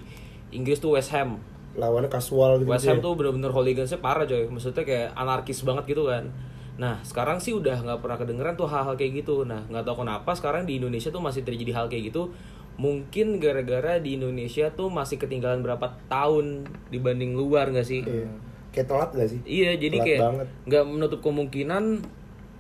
Inggris 0.54 0.78
tuh 0.78 0.94
West 0.94 1.10
Ham. 1.12 1.42
Lawannya 1.74 2.06
kasual 2.06 2.62
gitu. 2.62 2.70
West 2.70 2.86
ya. 2.86 2.94
Ham 2.94 3.02
tuh 3.02 3.18
bener-bener 3.18 3.50
hooligansnya 3.50 3.98
parah 3.98 4.30
coy 4.30 4.46
Maksudnya 4.46 4.86
kayak 4.86 5.10
anarkis 5.18 5.66
banget 5.66 5.90
gitu 5.90 6.06
kan 6.06 6.30
Nah 6.78 7.02
sekarang 7.02 7.42
sih 7.42 7.50
udah 7.50 7.82
nggak 7.82 7.98
pernah 7.98 8.14
kedengeran 8.14 8.54
tuh 8.54 8.70
hal-hal 8.70 8.94
kayak 8.94 9.26
gitu 9.26 9.42
Nah 9.42 9.66
nggak 9.66 9.82
tahu 9.82 10.06
kenapa 10.06 10.38
sekarang 10.38 10.70
di 10.70 10.78
Indonesia 10.78 11.10
tuh 11.10 11.18
masih 11.18 11.42
terjadi 11.42 11.74
hal 11.74 11.86
kayak 11.90 12.14
gitu 12.14 12.30
Mungkin 12.78 13.42
gara-gara 13.42 13.98
di 13.98 14.18
Indonesia 14.18 14.70
tuh 14.70 14.94
masih 14.94 15.18
ketinggalan 15.18 15.66
berapa 15.66 15.98
tahun 16.06 16.66
dibanding 16.90 17.34
luar 17.34 17.74
nggak 17.74 17.86
sih? 17.86 18.02
Iya. 18.02 18.30
Kayak 18.70 18.88
telat 18.90 19.10
gak 19.14 19.30
sih? 19.30 19.40
Iya 19.46 19.72
jadi 19.74 19.98
Telat 19.98 20.06
kayak 20.06 20.22
nggak 20.70 20.84
menutup 20.90 21.20
kemungkinan 21.22 21.84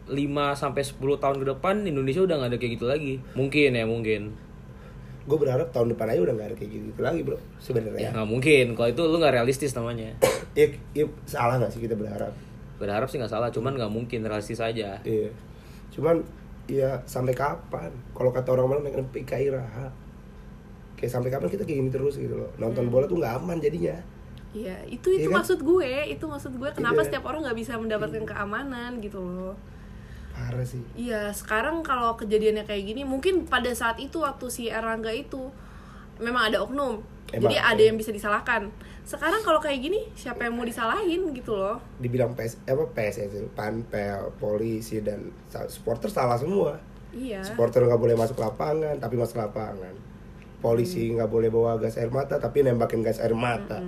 5 0.05 0.15
sampai 0.53 0.81
10 0.81 0.99
tahun 1.17 1.37
ke 1.37 1.45
depan 1.49 1.75
Indonesia 1.83 2.19
udah 2.19 2.35
nggak 2.37 2.51
ada 2.51 2.57
kayak 2.57 2.73
gitu 2.73 2.85
lagi 2.85 3.13
Mungkin 3.33 3.71
ya 3.71 3.83
mungkin 3.83 4.21
Gue 5.23 5.37
berharap 5.37 5.71
tahun 5.71 5.87
depan 5.89 6.07
aja 6.09 6.19
udah 6.19 6.33
gak 6.33 6.47
ada 6.51 6.55
kayak 6.57 6.71
gitu, 6.73 6.99
lagi 6.99 7.23
bro. 7.23 7.33
Ya 7.33 7.43
Sebenarnya. 7.57 8.09
nggak 8.11 8.27
mungkin 8.27 8.65
Kalau 8.73 8.89
itu 8.89 9.01
lu 9.01 9.15
nggak 9.17 9.33
realistis 9.33 9.71
namanya 9.71 10.11
Ya, 10.53 10.67
ya, 10.91 11.05
salah 11.23 11.55
gak 11.55 11.71
sih 11.71 11.79
kita 11.79 11.95
berharap? 11.95 12.35
Berharap 12.75 13.07
sih 13.07 13.15
nggak 13.15 13.31
salah 13.31 13.47
Cuman 13.47 13.73
nggak 13.73 13.87
mungkin 13.87 14.19
realistis 14.21 14.59
aja 14.59 14.99
Iya. 14.99 15.31
Cuman 15.89 16.19
ya 16.63 16.95
sampai 17.03 17.31
kapan? 17.31 17.87
Kalau 18.11 18.31
kata 18.31 18.51
orang 18.51 18.67
orang 18.69 18.81
naik 18.83 18.99
PKI 19.13 19.51
raha. 19.51 19.87
Kayak 20.95 21.11
sampai 21.13 21.29
kapan 21.29 21.47
kita 21.49 21.63
kayak 21.63 21.77
gini 21.77 21.89
terus 21.89 22.15
gitu 22.15 22.35
loh. 22.35 22.47
Nonton 22.55 22.87
bola 22.87 23.03
tuh 23.03 23.15
nggak 23.15 23.35
aman 23.37 23.59
jadinya. 23.59 23.95
iya 24.53 24.77
itu 24.85 25.09
itu 25.09 25.25
Iya 25.25 25.27
kan? 25.27 25.37
maksud 25.39 25.59
gue 25.59 25.91
itu 26.07 26.21
maksud 26.23 26.53
gue 26.53 26.69
kenapa 26.71 26.99
Iya. 26.99 27.07
setiap 27.09 27.23
orang 27.25 27.41
nggak 27.41 27.57
bisa 27.57 27.73
mendapatkan 27.73 28.21
keamanan 28.23 28.91
gitu 28.99 29.17
loh 29.17 29.57
Parah 30.33 30.65
sih. 30.65 30.81
Iya, 30.97 31.29
sekarang 31.29 31.85
kalau 31.85 32.17
kejadiannya 32.17 32.65
kayak 32.65 32.83
gini, 32.89 33.01
mungkin 33.05 33.45
pada 33.45 33.69
saat 33.71 34.01
itu 34.01 34.25
waktu 34.25 34.49
si 34.49 34.63
Erlangga 34.67 35.13
itu 35.13 35.53
memang 36.17 36.49
ada 36.49 36.61
oknum. 36.65 37.05
Emang, 37.33 37.49
jadi 37.49 37.57
ada 37.61 37.81
iya. 37.81 37.89
yang 37.89 37.97
bisa 37.97 38.13
disalahkan. 38.13 38.69
Sekarang 39.03 39.41
kalau 39.41 39.57
kayak 39.57 39.81
gini, 39.81 39.99
siapa 40.13 40.45
yang 40.45 40.53
mau 40.55 40.65
disalahin 40.65 41.33
gitu 41.33 41.57
loh? 41.57 41.81
Dibilang 41.97 42.37
PS 42.37 42.61
apa 42.65 42.85
PSS 42.93 43.51
Panpel, 43.57 44.31
polisi 44.37 45.01
dan 45.01 45.33
supporter 45.67 46.07
salah 46.13 46.37
semua. 46.37 46.77
Iya. 47.13 47.45
Supporter 47.45 47.85
nggak 47.85 48.01
boleh 48.01 48.17
masuk 48.17 48.41
lapangan 48.41 48.97
tapi 48.97 49.15
masuk 49.17 49.37
lapangan. 49.37 49.93
Polisi 50.63 51.11
nggak 51.11 51.29
boleh 51.29 51.51
bawa 51.51 51.75
gas 51.75 51.99
air 51.99 52.09
mata 52.09 52.39
tapi 52.39 52.63
nembakin 52.63 53.03
gas 53.03 53.19
air 53.19 53.35
mata. 53.35 53.83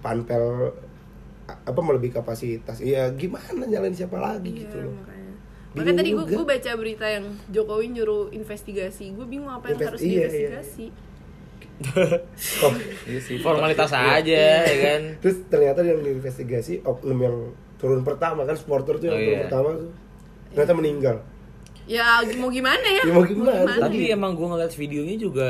Panpel 0.00 0.70
a- 1.50 1.60
apa 1.68 1.80
melebihi 1.82 2.14
kapasitas. 2.14 2.78
Iya 2.80 3.10
gimana 3.18 3.66
nyalain 3.66 3.92
siapa 3.92 4.16
lagi 4.16 4.52
Iya, 4.52 4.60
gitu 4.66 4.76
loh. 4.88 4.94
makanya. 4.94 5.21
Bingung 5.72 5.88
Makanya 5.88 5.98
tadi 5.98 6.10
gue 6.12 6.26
gue 6.28 6.44
baca 6.46 6.70
berita 6.76 7.06
yang 7.06 7.24
Jokowi 7.48 7.86
nyuruh 7.90 8.28
investigasi. 8.30 9.04
Gue 9.10 9.24
bingung 9.24 9.48
apa 9.48 9.66
yang 9.66 9.78
Invest- 9.78 9.88
harus 9.88 10.00
iya, 10.00 10.08
iya. 10.08 10.20
diinvestigasi. 10.20 10.86
Kok 12.60 12.72
Iya 13.10 13.20
sih. 13.20 13.36
Formalitas 13.40 13.90
aja 13.90 14.44
ya 14.62 14.76
kan 14.78 15.02
Terus 15.18 15.36
ternyata 15.48 15.80
yang 15.80 15.98
diinvestigasi 15.98 16.84
oknum 16.84 17.18
yang 17.18 17.36
turun 17.74 18.06
pertama 18.06 18.44
kan 18.44 18.54
supporter 18.54 18.94
tuh 18.96 19.10
yang 19.10 19.16
Oh, 19.16 19.18
turun 19.18 19.32
iya. 19.32 19.42
pertama 19.42 19.68
tuh 19.74 19.90
ternyata 20.52 20.74
meninggal. 20.76 21.16
Ya 21.82 22.06
mau 22.36 22.46
gimana 22.46 22.86
ya? 22.86 23.02
Ya, 23.02 23.10
mau 23.10 23.24
gimana? 23.24 23.66
Tapi 23.66 24.04
emang 24.08 24.36
gue 24.36 24.46
ngeliat 24.46 24.70
videonya 24.70 25.16
juga 25.16 25.48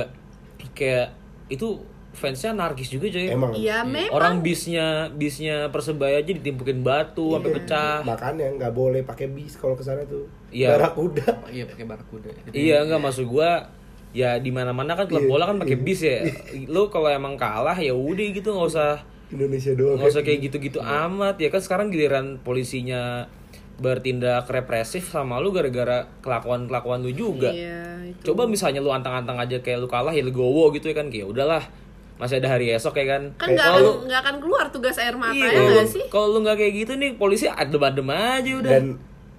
kayak 0.73 1.13
itu 1.51 1.83
fansnya 2.13 2.53
anarkis 2.53 2.89
juga 2.89 3.09
coy 3.09 3.25
emang. 3.27 3.53
Iya, 3.53 3.83
memang. 3.83 4.13
orang 4.13 4.35
bisnya 4.41 5.09
bisnya 5.11 5.69
persebaya 5.69 6.21
aja 6.21 6.29
ditimpukin 6.31 6.81
batu 6.81 7.33
sampai 7.33 7.51
Iya. 7.51 7.57
pecah. 7.59 7.97
Makanya 8.05 8.47
nggak 8.55 8.73
boleh 8.73 9.01
pakai 9.03 9.27
bis 9.29 9.57
kalau 9.57 9.73
ke 9.73 9.81
sana 9.81 10.05
tuh. 10.05 10.29
Iya. 10.49 10.77
barakuda 10.77 11.25
Oh, 11.25 11.49
iya 11.49 11.65
pakai 11.65 11.85
barakuda 11.85 12.29
iya 12.53 12.85
nggak 12.85 13.01
maksud 13.01 13.25
gua 13.25 13.65
ya 14.13 14.37
di 14.37 14.53
mana 14.53 14.71
mana 14.71 14.93
kan 14.93 15.09
klub 15.09 15.25
Iya, 15.25 15.29
bola 15.29 15.49
kan 15.49 15.57
pakai 15.57 15.75
iya. 15.75 15.83
bis 15.83 16.01
ya. 16.01 16.21
Lu 16.69 16.87
kalau 16.87 17.09
emang 17.09 17.35
kalah 17.35 17.75
ya 17.75 17.91
udah 17.91 18.27
gitu 18.31 18.53
nggak 18.53 18.69
usah 18.69 19.01
Indonesia 19.29 19.73
doang. 19.73 19.97
nggak 19.97 20.13
usah 20.13 20.23
kayak 20.23 20.41
gitu-gitu 20.47 20.79
amat. 20.79 21.41
Ya 21.41 21.49
kan 21.49 21.59
sekarang 21.59 21.89
giliran 21.89 22.37
polisinya 22.39 23.25
bertindak 23.81 24.47
represif 24.47 25.09
sama 25.09 25.41
lu 25.41 25.51
gara-gara 25.51 26.07
kelakuan 26.21 26.69
kelakuan 26.69 27.01
lu 27.01 27.11
juga. 27.11 27.51
Iya, 27.51 28.13
itu. 28.13 28.31
coba 28.31 28.45
misalnya 28.45 28.79
lu 28.79 28.93
antang-antang 28.93 29.35
aja 29.35 29.59
kayak 29.59 29.81
lu 29.81 29.89
kalah 29.89 30.13
ya 30.13 30.21
legowo 30.21 30.69
gitu 30.71 30.87
ya 30.87 30.95
kan 30.95 31.09
kayak 31.09 31.27
udahlah 31.27 31.65
masih 32.15 32.39
ada 32.39 32.49
hari 32.51 32.71
esok 32.71 32.95
ya 32.95 33.07
kan? 33.09 33.23
Kan 33.35 33.49
nggak 33.51 33.63
Kalau 33.63 33.75
akan 33.75 33.85
lu- 33.85 34.01
nggak 34.05 34.21
akan 34.21 34.37
keluar 34.39 34.65
tugas 34.69 34.97
air 34.97 35.15
mata 35.15 35.35
iya, 35.35 35.49
ya 35.51 35.61
lu- 35.77 35.87
sih? 35.87 36.05
kalau 36.07 36.29
lu 36.31 36.39
nggak 36.41 36.57
kayak 36.57 36.73
gitu 36.77 36.93
nih 36.95 37.11
polisi 37.15 37.47
adem-adem 37.47 38.09
aja 38.09 38.51
udah. 38.57 38.71
Dan 38.71 38.87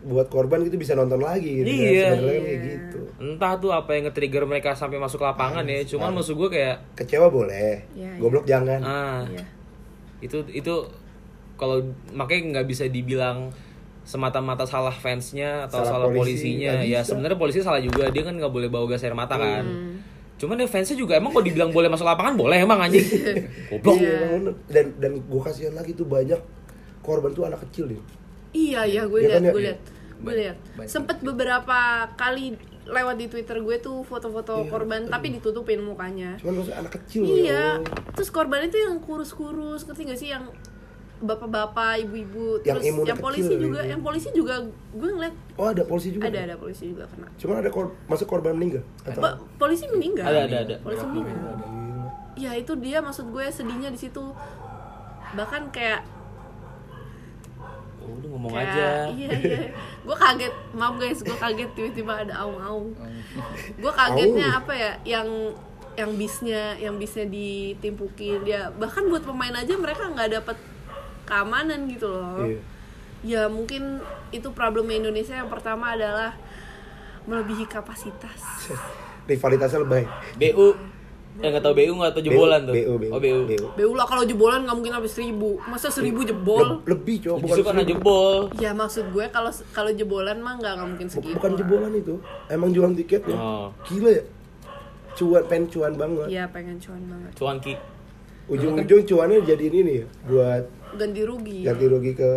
buat 0.03 0.27
korban 0.27 0.59
gitu 0.61 0.75
bisa 0.75 0.93
nonton 0.93 1.17
lagi 1.17 1.47
gitu 1.55 1.65
kan. 1.65 1.79
Iya. 1.79 2.07
sebenarnya 2.11 2.33
kan 2.33 2.43
kayak 2.43 2.61
gitu. 2.61 2.99
Entah 3.15 3.53
tuh 3.55 3.71
apa 3.71 3.89
yang 3.89 4.03
nge-trigger 4.05 4.43
mereka 4.43 4.69
sampai 4.73 4.97
masuk 4.97 5.19
lapangan 5.19 5.63
ya 5.63 5.79
cuman 5.85 6.11
maksud 6.11 6.35
gue 6.35 6.49
kayak 6.49 6.75
kecewa 6.93 7.27
boleh. 7.27 7.87
Iya, 7.93 8.11
goblok 8.17 8.43
jangan. 8.43 8.79
Ah. 8.79 9.23
Iya. 9.25 9.45
itu 10.19 10.39
itu 10.49 10.75
kalau 11.53 11.79
makanya 12.09 12.41
nggak 12.53 12.67
bisa 12.67 12.83
dibilang 12.85 13.51
semata-mata 14.03 14.63
salah 14.63 14.91
fansnya 14.91 15.63
atau 15.63 15.79
Salah 15.79 15.91
salah, 15.95 16.07
polisi, 16.09 16.59
polisinya. 16.59 16.79
ya 16.81 16.99
sebenarnya 16.99 17.35
polisi 17.35 17.59
salah 17.59 17.79
juga. 17.79 18.07
Dia 18.07 18.23
kan 18.23 18.35
nggak 18.35 18.47
boleh 18.49 18.67
bawa 18.67 18.83
gas 18.85 18.99
air 19.01 19.11
mata 19.13 19.35
kan. 19.35 19.63
Hmm. 19.63 19.95
Cuman 20.43 20.55
ya 20.57 20.67
fansnya 20.67 20.93
juga 20.95 21.15
emang 21.15 21.31
kalau 21.31 21.41
dibilang 21.41 21.69
boleh 21.69 21.87
masuk 21.87 22.03
lapangan 22.03 22.35
boleh 22.35 22.59
emang 22.59 22.77
anjing. 22.77 22.99
Goblok. 23.69 23.95
Iya, 23.97 24.19
bener. 24.33 24.53
dan 24.67 24.85
dan 24.97 25.11
gue 25.17 25.41
kasihan 25.41 25.71
lagi 25.71 25.91
tuh 25.91 26.05
banyak 26.05 26.37
korban 26.99 27.31
tuh 27.31 27.43
anak 27.43 27.63
kecil 27.63 27.87
deh 27.87 27.99
Iya 28.51 28.83
iya 28.83 29.01
gue 29.03 29.17
Iya 29.17 29.27
lihat 29.29 29.35
kan, 29.35 29.43
ya? 29.43 29.51
gue 29.51 29.61
lihat 29.63 29.79
gue 29.79 30.21
Banyak- 30.21 30.37
lihat. 30.37 30.57
sempet 30.85 31.17
beberapa 31.19 31.79
kali 32.13 32.53
lewat 32.85 33.15
di 33.15 33.27
twitter 33.27 33.57
gue 33.57 33.77
tuh 33.77 34.01
foto-foto 34.01 34.59
Iya, 34.59 34.67
korban 34.67 35.01
tapi 35.05 35.31
ditutupin 35.31 35.79
mukanya. 35.79 36.35
Cuman 36.37 36.59
maksudnya 36.59 36.79
anak 36.79 36.93
kecil 36.97 37.23
iya 37.23 37.39
ya 37.39 37.63
Allah. 37.73 38.11
terus 38.11 38.29
korban 38.29 38.59
itu 38.61 38.77
yang 38.77 38.99
kurus-kurus 38.99 39.83
ngerti 39.83 40.01
gak 40.05 40.19
sih? 40.19 40.29
Yang 40.29 40.51
bapak-bapak 41.23 42.03
ibu-ibu 42.03 42.59
Yang 42.61 42.83
terus 42.83 43.07
yang 43.07 43.17
polisi 43.17 43.47
kecil 43.47 43.59
juga. 43.63 43.79
gitu. 43.79 43.91
yang 43.95 44.01
polisi 44.03 44.29
juga 44.29 44.55
gue 44.91 45.09
ngeliat 45.09 45.35
oh 45.55 45.67
ada 45.71 45.83
polisi 45.83 46.09
juga? 46.11 46.23
Ada 46.27 46.39
ada 46.43 46.55
polisi 46.55 46.83
juga 46.85 47.03
kena. 47.07 47.27
Cuman 47.39 47.55
ada 47.57 47.69
kor 47.71 47.85
masuk 48.05 48.27
korban 48.27 48.53
meninggal? 48.53 48.83
Atau 49.01 49.19
Ba- 49.19 49.39
polisi 49.55 49.87
meninggal. 49.87 50.27
Ada, 50.27 50.39
ada, 50.45 50.57
ada. 50.61 50.75
polisi 50.79 51.05
meninggal. 51.07 51.33
Gila. 51.33 52.07
ya 52.33 52.51
itu 52.53 52.73
dia 52.75 52.97
maksud 52.99 53.29
gue 53.29 53.45
sedihnya 53.47 53.87
di 53.87 53.99
situ. 53.99 54.23
Bahkan 55.33 55.71
kayak 55.71 56.01
udah 58.03 58.29
ngomong 58.29 58.51
kayak 58.51 58.67
aja. 58.69 58.87
iya 59.09 59.29
iya. 59.31 59.59
Gue 60.03 60.13
kaget. 60.13 60.53
Maaf 60.75 60.95
guys. 60.99 61.19
Gue 61.23 61.33
kaget 61.33 61.69
tiba-tiba 61.71 62.13
ada 62.19 62.33
aung-aung. 62.43 62.91
Oh, 62.91 63.07
gue 63.73 63.91
kagetnya 63.91 64.47
Aung. 64.51 64.59
apa 64.59 64.73
ya? 64.75 64.91
Yang 65.07 65.27
yang 65.93 66.11
bisnya 66.17 66.61
yang 66.77 66.95
bisnya 66.97 67.25
ditimpukin. 67.25 68.43
Dia 68.43 68.73
bahkan 68.75 69.07
buat 69.07 69.23
pemain 69.23 69.53
aja 69.53 69.73
mereka 69.77 70.09
nggak 70.09 70.29
dapat 70.35 70.57
keamanan 71.23 71.87
gitu 71.87 72.07
loh. 72.09 72.43
Iya. 72.43 72.59
ya 73.23 73.41
mungkin 73.47 74.03
itu 74.29 74.51
problemnya 74.51 74.99
Indonesia 74.99 75.31
yang 75.33 75.47
pertama 75.47 75.95
adalah 75.95 76.35
melebihi 77.23 77.63
kapasitas. 77.65 78.67
Rivalitasnya 79.29 79.79
lebay 79.79 80.03
BU 80.35 80.75
yang 81.33 81.49
nggak 81.49 81.65
tahu 81.65 81.73
BU 81.73 81.93
nggak 81.97 82.13
tahu 82.13 82.23
jebolan 82.23 82.61
tuh? 82.61 82.73
BU, 82.75 82.93
BU, 82.93 83.09
oh 83.09 83.17
BU, 83.17 83.39
BU. 83.49 83.65
BU 83.73 83.91
lah 83.95 84.05
kalau 84.05 84.21
jebolan 84.21 84.69
nggak 84.69 84.75
mungkin 84.75 84.93
habis 84.93 85.17
seribu. 85.17 85.57
Masa 85.65 85.89
seribu 85.89 86.21
jebol? 86.21 86.83
Le- 86.83 86.93
lebih 86.93 87.25
cowok 87.25 87.37
bukan 87.39 87.47
justru 87.49 87.63
karena 87.65 87.83
jebol. 87.83 88.35
Ya 88.59 88.69
maksud 88.69 89.09
gue 89.09 89.25
kalau 89.31 89.49
kalau 89.73 89.89
jebolan 89.89 90.37
mah 90.37 90.61
nggak 90.61 90.73
nggak 90.77 90.89
mungkin 90.91 91.07
segitu 91.09 91.33
bukan 91.33 91.51
jebolan 91.57 91.89
itu. 91.95 92.21
Emang 92.45 92.69
jualan 92.69 92.93
tiketnya 92.93 93.33
Oh. 93.33 93.73
gila 93.81 94.13
ya. 94.13 94.23
Cuan 95.13 95.43
pen 95.47 95.63
cuan 95.65 95.93
banget. 95.95 96.27
Iya 96.27 96.43
pengen 96.51 96.77
cuan 96.77 97.01
banget. 97.01 97.31
Cuan 97.33 97.57
ki. 97.57 97.73
Ujung-ujung 98.43 99.01
cuannya 99.07 99.39
jadi 99.41 99.63
ini 99.63 99.79
nih 99.81 99.95
ya, 99.95 100.07
buat 100.27 100.63
ganti 100.95 101.21
rugi 101.21 101.59
ganti 101.63 101.85
rugi 101.85 102.11
ke 102.13 102.31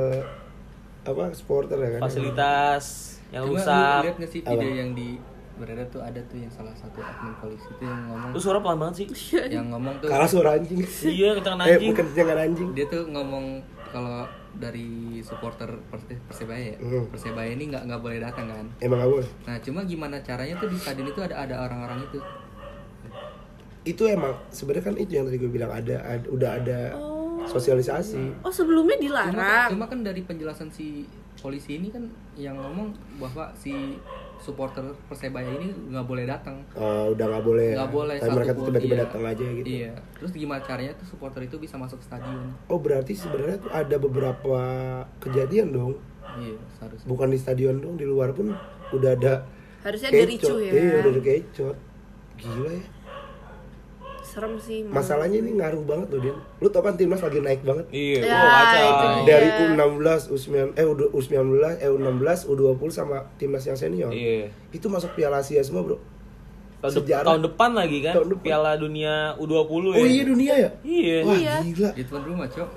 apa 1.05 1.31
supporter 1.31 1.79
ya 1.79 1.91
kan? 1.97 2.01
Fasilitas 2.03 2.85
yang 3.29 3.47
Cuma 3.47 3.51
lu 3.51 3.59
rusak. 3.59 4.01
lihat 4.03 4.17
nggak 4.19 4.31
sih 4.31 4.41
video 4.43 4.59
Apa? 4.67 4.81
yang 4.81 4.91
di 4.93 5.09
beredar 5.57 5.87
tuh 5.89 6.03
ada 6.03 6.21
tuh 6.27 6.37
yang 6.37 6.53
salah 6.53 6.75
satu 6.75 6.99
admin 6.99 7.33
polisi 7.39 7.65
itu 7.71 7.83
yang 7.83 8.13
ngomong 8.13 8.31
lu 8.31 8.39
suara 8.39 8.59
pelan 8.61 8.77
banget 8.77 8.95
sih. 8.99 9.09
Yang 9.49 9.67
ngomong 9.73 9.95
tuh 9.99 10.09
kalah 10.11 10.29
suara 10.29 10.51
anjing. 10.55 10.79
Iya 11.07 11.31
kenceng 11.35 11.57
eh 11.57 11.65
anjing. 11.73 11.91
bukan 11.95 12.07
jangan 12.13 12.37
anjing. 12.39 12.69
Dia 12.73 12.87
tuh 12.87 13.03
ngomong 13.07 13.45
kalau 13.89 14.27
dari 14.53 14.89
supporter 15.21 15.69
Pers- 15.87 16.09
eh, 16.09 16.19
persebaya 16.23 16.75
ya. 16.75 16.77
Hmm. 16.77 17.05
persebaya 17.07 17.51
ini 17.51 17.65
nggak 17.71 17.83
nggak 17.87 18.01
boleh 18.01 18.19
datang 18.19 18.47
kan? 18.49 18.67
Emang 18.81 18.99
gak 18.99 19.11
boleh? 19.13 19.29
Nah 19.45 19.57
cuma 19.61 19.81
gimana 19.83 20.17
caranya 20.21 20.55
tuh 20.57 20.69
di 20.69 20.77
stadion 20.77 21.07
itu 21.07 21.21
ada 21.21 21.37
ada 21.39 21.55
orang-orang 21.63 22.05
itu? 22.05 22.19
Itu 23.87 24.03
emang 24.05 24.35
sebenarnya 24.51 24.85
kan 24.85 24.95
itu 24.99 25.13
yang 25.15 25.25
tadi 25.25 25.39
gue 25.39 25.47
bilang 25.47 25.71
ada, 25.71 26.03
ada 26.03 26.27
udah 26.27 26.51
ada 26.59 26.79
sosialisasi. 27.49 28.43
Oh 28.43 28.53
sebelumnya 28.53 28.97
cuma, 28.99 29.05
dilarang. 29.07 29.71
Cuma 29.73 29.87
kan 29.87 30.01
dari 30.03 30.23
penjelasan 30.23 30.69
si 30.71 31.07
polisi 31.37 31.79
ini 31.79 31.93
kan 31.93 32.03
yang 32.35 32.57
ngomong 32.59 32.91
bahwa 33.21 33.53
si 33.55 34.01
supporter 34.37 34.83
persebaya 35.09 35.49
ini 35.49 35.73
nggak 35.93 36.07
boleh 36.07 36.25
datang. 36.29 36.61
Eh, 36.77 37.07
udah 37.13 37.25
nggak 37.29 37.45
boleh. 37.45 37.69
Ya. 37.73 37.77
nggak 37.83 37.93
boleh 37.93 38.17
tapi 38.21 38.35
mereka 38.37 38.53
tiba-tiba 38.57 38.95
iya. 38.95 39.03
datang 39.07 39.23
aja 39.25 39.45
gitu. 39.45 39.67
Iya. 39.67 39.93
Terus 40.21 40.31
gimana 40.37 40.61
caranya 40.65 40.93
tuh 40.99 41.07
supporter 41.09 41.41
itu 41.47 41.57
bisa 41.57 41.75
masuk 41.81 42.01
stadion? 42.03 42.53
Oh 42.69 42.79
berarti 42.81 43.13
sebenarnya 43.17 43.59
tuh 43.63 43.71
ada 43.73 43.97
beberapa 43.97 44.61
kejadian 45.23 45.73
dong. 45.73 45.95
Iya 46.37 46.59
seharusnya. 46.77 47.07
Bukan 47.09 47.29
di 47.33 47.39
stadion 47.41 47.77
dong 47.81 47.97
di 47.97 48.05
luar 48.05 48.35
pun 48.37 48.53
udah 48.93 49.11
ada 49.17 49.35
harusnya 49.87 50.11
ada 50.11 50.19
kecot. 50.27 50.31
ricuh 50.31 50.59
ya. 50.61 50.73
Iya 50.73 50.95
udah 51.01 51.13
ada 51.13 51.23
kecot. 51.23 51.77
Gila 52.37 52.71
ya 52.71 52.96
serem 54.37 54.55
sih 54.59 54.79
menurut 54.81 54.95
masalahnya 54.95 55.39
ini 55.39 55.51
ngaruh 55.55 55.81
banget 55.83 56.07
loh 56.09 56.21
Din 56.21 56.37
lu 56.61 56.69
tau 56.69 56.83
kan 56.83 56.93
timnas 56.93 57.19
lagi 57.19 57.41
naik 57.41 57.61
banget 57.63 57.89
iya 57.89 58.21
Ya, 58.21 58.37
oh, 58.37 58.85
itu 58.85 59.07
dari 59.25 59.49
Iya. 59.49 59.65
U16, 59.67 60.21
U9, 60.29 60.47
eh 60.75 60.85
U- 60.85 61.11
U19, 61.11 61.41
eh 61.75 61.89
U16, 61.89 62.21
U20 62.47 62.81
sama 62.91 63.17
timnas 63.35 63.65
yang 63.65 63.75
senior. 63.75 64.13
iya 64.13 64.53
Itu 64.69 64.87
masuk 64.87 65.13
Piala 65.13 65.41
Asia 65.41 65.61
semua, 65.61 65.81
Bro. 65.83 65.97
tahun, 66.79 66.93
Sejarah. 66.95 67.25
tahun 67.27 67.43
depan 67.47 67.71
lagi 67.73 67.99
kan 68.01 68.13
Tahun 68.15 68.29
depan. 68.31 68.45
Piala 68.45 68.73
Dunia 68.77 69.15
U20 69.35 69.57
ya 69.89 69.97
Oh 69.97 70.07
iya 70.07 70.23
dunia 70.23 70.55
ya? 70.55 70.71
iya 70.85 71.17
Wah, 71.23 71.33
Iya. 71.35 71.55
gila. 71.65 71.91
di 71.91 72.03
tuan 72.05 72.23
rumah 72.23 72.47
cok 72.47 72.71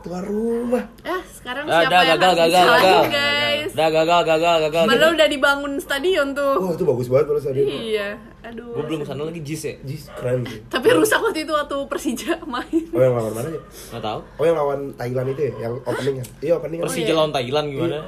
Tuan 0.00 0.22
rumah. 0.24 0.82
eh 1.00 1.22
sekarang 1.28 1.64
Ah, 1.64 1.78
siapa 1.80 1.90
dah, 1.92 2.00
yang 2.00 2.10
gagal, 2.16 2.30
harus 2.32 2.54
gagal, 2.54 2.66
gagal. 2.68 3.02
guys 3.08 3.70
udah 3.72 3.88
gagal 3.88 4.20
gagal 4.24 4.56
gagal 4.60 4.84
padahal 4.84 5.12
udah 5.12 5.28
dibangun 5.28 5.72
stadion 5.76 6.28
tuh 6.32 6.54
Wah, 6.56 6.70
itu 6.70 6.84
bagus 6.84 7.06
banget 7.08 7.24
kalau 7.24 7.40
stadion. 7.40 7.66
iya 7.68 8.08
aduh 8.42 8.74
gue 8.74 8.84
belum 8.84 8.98
ke 8.98 9.06
sana 9.06 9.22
lagi 9.22 9.40
jis 9.40 9.62
ya 9.62 9.74
Jis, 9.82 10.02
keren 10.12 10.42
sih. 10.42 10.60
tapi 10.66 10.90
rusak 10.90 11.16
waktu 11.16 11.42
itu 11.42 11.52
waktu 11.52 11.76
Persija 11.86 12.42
main 12.44 12.82
Oh 12.90 13.00
yang 13.00 13.14
lawan 13.14 13.32
mana 13.32 13.48
ya? 13.48 13.60
nggak 13.88 14.02
tahu 14.02 14.20
Oh 14.34 14.44
yang 14.44 14.56
lawan 14.56 14.80
Thailand 14.92 15.28
itu 15.28 15.42
ya, 15.42 15.52
yang 15.60 15.72
opening 15.80 16.14
kan? 16.16 16.26
Iya 16.40 16.52
opening 16.56 16.78
kan? 16.78 16.84
Persija 16.86 17.12
lawan 17.12 17.30
Thailand 17.30 17.66
gimana 17.68 17.98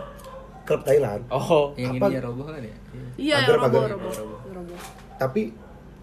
Klub 0.65 0.83
Thailand. 0.83 1.21
oh 1.29 1.71
yang 1.75 1.95
Apa? 1.95 2.05
ini 2.05 2.15
ya 2.15 2.21
roboh 2.21 2.45
kan 2.45 2.55
ya 2.57 2.63
Iya. 2.65 2.75
iya 3.17 3.37
Pagar, 3.47 3.57
roboh 3.61 3.83
roboh 3.89 4.13
roboh 4.51 4.79
Tapi 5.15 5.43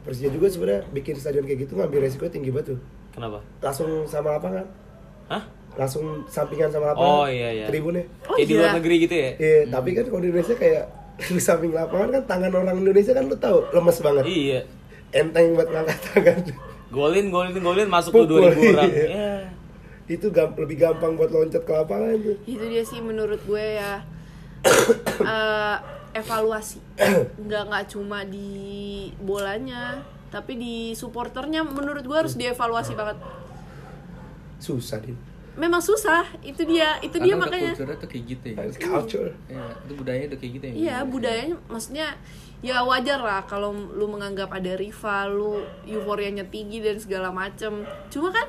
Persija 0.01 0.29
juga 0.29 0.47
sebenarnya 0.47 0.81
bikin 0.89 1.13
stadion 1.13 1.43
kayak 1.43 1.59
gitu 1.61 1.73
ngambil 1.75 1.99
resiko 2.01 2.25
tinggi 2.25 2.49
banget 2.49 2.73
tuh. 2.73 2.79
kenapa 3.11 3.43
Langsung 3.59 3.89
sama 4.05 4.33
lapangan. 4.33 4.63
hah 5.27 5.43
Langsung 5.71 6.03
sampingan 6.25 6.67
sama 6.67 6.91
lapangan. 6.91 7.15
Oh, 7.15 7.25
iya, 7.25 7.47
iya. 7.53 7.65
Tribunnya. 7.65 8.03
Oh, 8.25 8.35
kayak 8.35 8.43
di 8.43 8.53
iya. 8.53 8.59
luar 8.59 8.71
negeri 8.75 8.95
gitu 9.01 9.15
ya 9.17 9.29
Iya, 9.33 9.59
tapi 9.69 9.89
kan 9.91 10.03
kalau 10.05 10.19
di 10.19 10.27
Indonesia 10.29 10.55
kayak 10.55 10.83
di 11.17 11.37
samping 11.37 11.69
lapangan 11.69 12.09
kan 12.11 12.23
tangan 12.27 12.51
orang 12.53 12.77
Indonesia 12.77 13.11
kan 13.11 13.25
lu 13.25 13.35
tahu 13.35 13.67
lemes 13.69 13.97
banget. 13.99 14.23
iya 14.25 14.61
Enteng 15.11 15.53
buat 15.53 15.67
ngangkat 15.67 15.99
tangan. 16.07 16.39
golin 16.89 17.27
golin 17.27 17.55
golin 17.55 17.87
masuk 17.87 18.11
tuh 18.13 18.25
Pukul, 18.25 18.51
2000 18.51 18.71
orang 18.71 18.89
iya. 18.89 19.05
ya 19.07 19.35
Itu 20.09 20.27
gam- 20.27 20.55
lebih 20.55 20.75
gampang 20.77 21.13
buat 21.13 21.29
loncat 21.29 21.61
ke 21.61 21.71
lapangan 21.71 22.15
tuh. 22.17 22.35
itu 22.43 22.63
dia 22.65 22.83
sih 22.83 22.99
menurut 22.99 23.39
gue 23.41 23.65
ya 23.75 24.03
eh, 25.23 25.75
evaluasi 26.13 26.83
nggak 27.37 27.63
nggak 27.65 27.85
cuma 27.87 28.23
di 28.23 28.51
bolanya 29.17 30.03
tapi 30.27 30.55
di 30.55 30.75
supporternya 30.91 31.63
menurut 31.63 32.03
gue 32.03 32.17
harus 32.17 32.35
dievaluasi 32.35 32.91
banget 32.93 33.19
Susah 34.57 34.99
din. 34.99 35.17
Memang 35.59 35.83
susah 35.83 36.23
itu 36.39 36.63
dia 36.63 36.95
itu 37.03 37.19
dia 37.19 37.35
Karena 37.35 37.43
makanya. 37.43 37.71
culture-nya 37.75 37.97
tuh 37.99 38.09
kayak 38.09 38.25
gitu 38.27 38.45
ya. 38.55 38.57
It's 38.63 38.79
culture. 38.79 39.29
Iya, 39.51 39.65
itu 39.83 39.93
budayanya 39.99 40.27
udah 40.31 40.39
kayak 40.39 40.53
gitu 40.55 40.65
ya. 40.65 40.73
Iya 40.73 40.97
budayanya 41.03 41.55
maksudnya 41.67 42.07
ya 42.61 42.77
wajar 42.85 43.19
lah 43.19 43.41
kalau 43.49 43.73
lu 43.73 44.05
menganggap 44.05 44.53
ada 44.53 44.77
rival 44.77 45.27
lu 45.33 45.53
euforianya 45.83 46.47
tinggi 46.47 46.79
dan 46.79 46.95
segala 47.01 47.33
macem. 47.35 47.83
Cuma 48.07 48.31
kan 48.31 48.47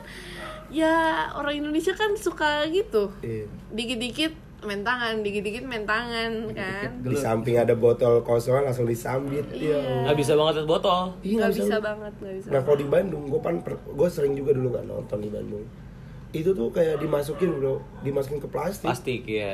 ya 0.70 1.26
orang 1.34 1.58
Indonesia 1.58 1.92
kan 1.96 2.14
suka 2.14 2.70
gitu. 2.70 3.10
Iya. 3.24 3.50
dikit-dikit 3.74 4.32
main 4.62 4.86
tangan 4.86 5.26
dikit-dikit 5.26 5.66
main 5.66 5.82
tangan 5.82 6.54
kan? 6.54 7.02
di 7.02 7.18
samping 7.18 7.58
ada 7.58 7.74
botol 7.74 8.22
kosong 8.22 8.62
langsung 8.62 8.86
disambit. 8.86 9.42
Iya. 9.50 9.74
ya 9.82 10.06
nggak 10.06 10.18
bisa 10.22 10.38
banget 10.38 10.62
liat 10.62 10.68
botol. 10.70 11.00
Iya, 11.18 11.34
nggak 11.34 11.34
nggak 11.42 11.50
bisa 11.50 11.66
bisa. 11.66 11.78
banget 11.82 12.12
nggak 12.22 12.34
bisa 12.38 12.48
Nah 12.54 12.60
kalau 12.62 12.78
di 12.78 12.86
Bandung, 12.86 13.22
gue 13.26 13.40
pan 13.42 13.58
gue 13.66 14.08
sering 14.08 14.38
juga 14.38 14.54
dulu 14.54 14.70
nggak 14.70 14.86
nonton 14.86 15.18
di 15.18 15.30
Bandung. 15.34 15.66
Itu 16.32 16.50
tuh 16.50 16.68
kayak 16.68 16.96
dimasukin 16.98 17.48
bro, 17.54 17.76
dimasukin 18.00 18.38
ke 18.38 18.48
plastik. 18.48 18.88
plastik 18.88 19.22
ya 19.22 19.52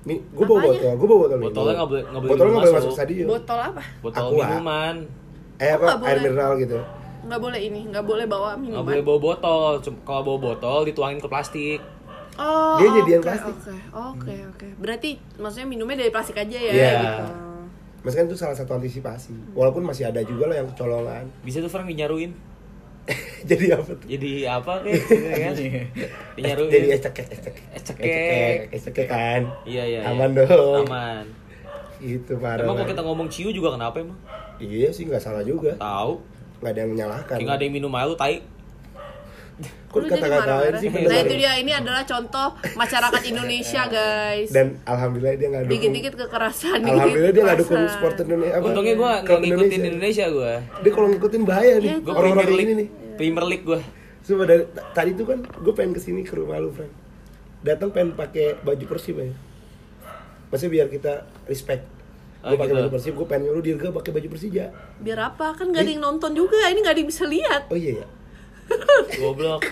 Nih, 0.00 0.20
gue 0.22 0.40
bawa 0.42 0.60
botol, 0.62 0.92
gue 0.94 1.04
bawa 1.06 1.20
botol. 1.22 1.38
Botolnya 1.42 1.74
nggak 1.74 1.88
boleh- 1.88 2.04
nggak 2.06 2.20
boleh 2.20 2.30
Botolnya 2.30 2.48
nggak 2.50 2.62
boleh 2.62 2.72
masuk. 2.72 2.86
masuk 2.86 2.96
stadion. 2.96 3.26
botol 3.26 3.58
apa 3.58 3.82
botol 3.98 4.20
Aqua. 4.22 4.36
minuman 4.38 4.94
eh 5.56 5.70
apa? 5.70 5.80
Oh, 5.80 5.88
nggak 5.90 5.98
Air 5.98 6.00
boleh. 6.14 6.22
mineral 6.24 6.52
gitu. 6.56 6.78
nggak 7.18 7.40
boleh 7.42 7.60
ini 7.62 7.80
nggak 7.84 8.04
boleh 8.06 8.26
bawa 8.26 8.48
nggak 8.50 8.62
minuman 8.62 8.84
boleh 8.86 9.02
bawa 9.02 9.18
botol 9.18 9.70
kalau 10.02 10.22
bawa 10.24 10.38
botol 10.46 10.78
dituangin 10.82 11.18
ke 11.18 11.26
plastik 11.26 11.80
oh 12.36 12.78
Dia 12.78 12.88
jadian 12.94 13.18
oke, 13.18 13.26
plastik. 13.26 13.54
oke 13.58 13.74
oke 13.90 14.34
oke 14.48 14.66
berarti 14.78 15.10
maksudnya 15.34 15.66
minumnya 15.66 15.96
dari 15.98 16.10
plastik 16.10 16.36
aja 16.36 16.56
ya 16.56 16.70
Iya. 16.70 16.92
gitu 16.94 17.24
Maksudnya 17.98 18.26
itu 18.26 18.38
salah 18.38 18.54
satu 18.54 18.70
antisipasi. 18.72 19.34
Walaupun 19.52 19.82
masih 19.82 20.06
ada 20.06 20.22
juga 20.22 20.46
lah 20.46 20.56
yang 20.56 20.70
kecolongan. 20.70 21.26
bisa 21.42 21.58
tuh 21.58 21.66
Frank 21.66 21.84
dinyaruin 21.84 22.30
Jadi 23.48 23.64
apa 23.70 23.88
tuh? 23.88 24.04
jadi 24.04 24.30
apa 24.50 24.72
kayak 24.78 25.00
gitu 25.08 25.16
kan 25.16 25.54
dinyaruin 26.34 26.70
Jadi 26.70 26.86
ecek 26.92 27.14
ecek 27.24 27.54
Ecekek. 27.72 28.58
ecek 28.70 29.06
kan. 29.06 29.42
iya 29.64 29.84
iya 29.84 30.00
iya. 30.00 30.10
Aman 30.10 30.32
dong. 30.32 30.84
aman 30.84 31.24
Itu 31.98 32.36
parah. 32.36 32.62
emang 32.62 32.76
kalau 32.76 32.88
kita 32.88 33.02
ngomong 33.02 33.28
ciu 33.28 33.48
juga 33.48 33.74
kenapa 33.74 33.98
emang 33.98 34.18
Iya 34.56 34.90
sih 34.90 35.04
nggak 35.04 35.20
salah 35.20 35.40
juga. 35.40 35.74
tahu 35.74 36.20
Nggak 36.58 36.70
ada 36.70 36.80
yang 36.80 36.90
menyalahkan. 36.92 37.36
nggak 37.38 37.54
ada 37.54 37.64
yang 37.64 37.74
minum 37.74 37.92
air 37.92 38.06
lu 38.06 38.14
tai 38.14 38.42
Kok 39.58 39.96
Lu 39.96 40.04
jadi 40.04 40.12
kata-katain 40.14 40.44
marah-marah. 40.44 40.78
sih 40.78 40.88
nah 41.02 41.18
itu 41.18 41.34
dia 41.34 41.52
ini 41.56 41.72
adalah 41.72 42.02
contoh 42.02 42.48
masyarakat 42.72 43.22
Indonesia 43.26 43.82
guys 43.96 44.48
Dan 44.48 44.66
alhamdulillah 44.82 45.34
dia 45.34 45.48
nggak 45.48 45.62
dukung. 45.62 45.74
dikit-dikit 45.74 46.14
kekerasan 46.16 46.78
Alhamdulillah 46.80 47.32
dia 47.32 47.42
nggak 47.42 47.58
dukung 47.58 47.82
sport 47.88 48.16
Indonesia. 48.20 48.54
apa? 48.54 48.64
untungnya 48.64 48.94
gue 48.94 49.08
nggak 49.08 49.24
klub 49.24 49.40
ngikutin 49.40 49.82
Indonesia 49.88 50.26
gue 50.28 50.52
Dia 50.78 50.90
kalau 50.92 51.08
ngikutin 51.08 51.42
bahaya 51.42 51.74
nih. 51.76 51.88
Iya, 51.88 51.96
gue 51.98 52.12
Orang-orang 52.12 52.60
ini 52.60 52.72
nih. 52.76 52.88
Premier 53.16 53.44
League 53.44 53.64
gue 53.64 53.80
Coba 54.20 54.44
dari 54.44 54.62
tadi 54.92 55.10
tuh 55.12 55.24
kan 55.24 55.38
gue 55.40 55.72
pengen 55.72 55.90
ke 55.90 56.00
sini 56.00 56.20
ke 56.20 56.32
rumah 56.32 56.56
lu, 56.56 56.68
Frank. 56.68 56.92
Datang 57.58 57.88
pengen 57.88 58.12
pakai 58.12 58.60
baju 58.60 58.84
Persib 58.86 59.16
aja. 59.16 59.32
Maksudnya 60.48 60.72
biar 60.74 60.88
kita 60.88 61.12
respect. 61.44 61.84
Oh, 62.38 62.52
Gue 62.52 62.56
pakai 62.56 62.70
gitu. 62.70 62.78
baju 62.78 62.90
Persib, 62.90 63.12
gue 63.14 63.26
pengen 63.26 63.42
nyuruh 63.44 63.62
Dirga 63.64 63.88
pakai 63.90 64.10
baju 64.12 64.28
Persija. 64.30 64.66
biar 64.98 65.18
apa 65.24 65.52
kan 65.52 65.68
gak 65.68 65.80
ada 65.80 65.90
yang 65.90 66.04
nonton 66.04 66.30
juga 66.32 66.60
ini 66.66 66.78
gak 66.78 66.92
ada 66.92 67.00
yang 67.00 67.08
bisa 67.08 67.24
lihat 67.24 67.62
Oh 67.66 67.74
iya 67.74 67.98
ya. 67.98 68.06
Goblok. 69.18 69.62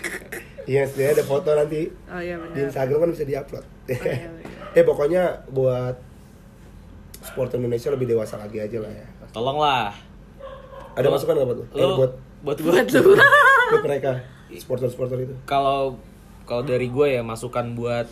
Iya, 0.66 0.82
sebenarnya 0.90 1.22
ada 1.22 1.24
foto 1.24 1.50
nanti. 1.54 1.86
Oh 2.10 2.18
iya 2.18 2.34
di 2.34 2.58
benar 2.58 2.66
Instagram 2.68 2.98
kan 3.06 3.10
bisa 3.14 3.24
diupload. 3.24 3.64
iya, 3.86 4.28
eh 4.74 4.84
pokoknya 4.84 5.22
buat 5.54 5.94
sport 7.22 7.54
Indonesia 7.54 7.94
lebih 7.94 8.06
dewasa 8.10 8.34
lagi 8.36 8.58
aja 8.58 8.78
lah 8.82 8.90
ya. 8.90 9.06
tolonglah. 9.30 9.94
Ada 10.96 11.06
masukan 11.06 11.36
apa 11.38 11.52
tuh? 11.54 11.66
Eh, 11.70 11.84
lu 11.84 11.94
buat 11.98 12.12
buat 12.42 12.58
gue 12.58 12.72
buat 13.72 13.82
mereka 13.82 14.22
sporter-sporter 14.56 15.18
itu. 15.26 15.34
kalau 15.44 15.98
kalau 16.46 16.62
dari 16.62 16.86
gue 16.86 17.18
ya 17.18 17.22
masukan 17.26 17.74
buat 17.74 18.06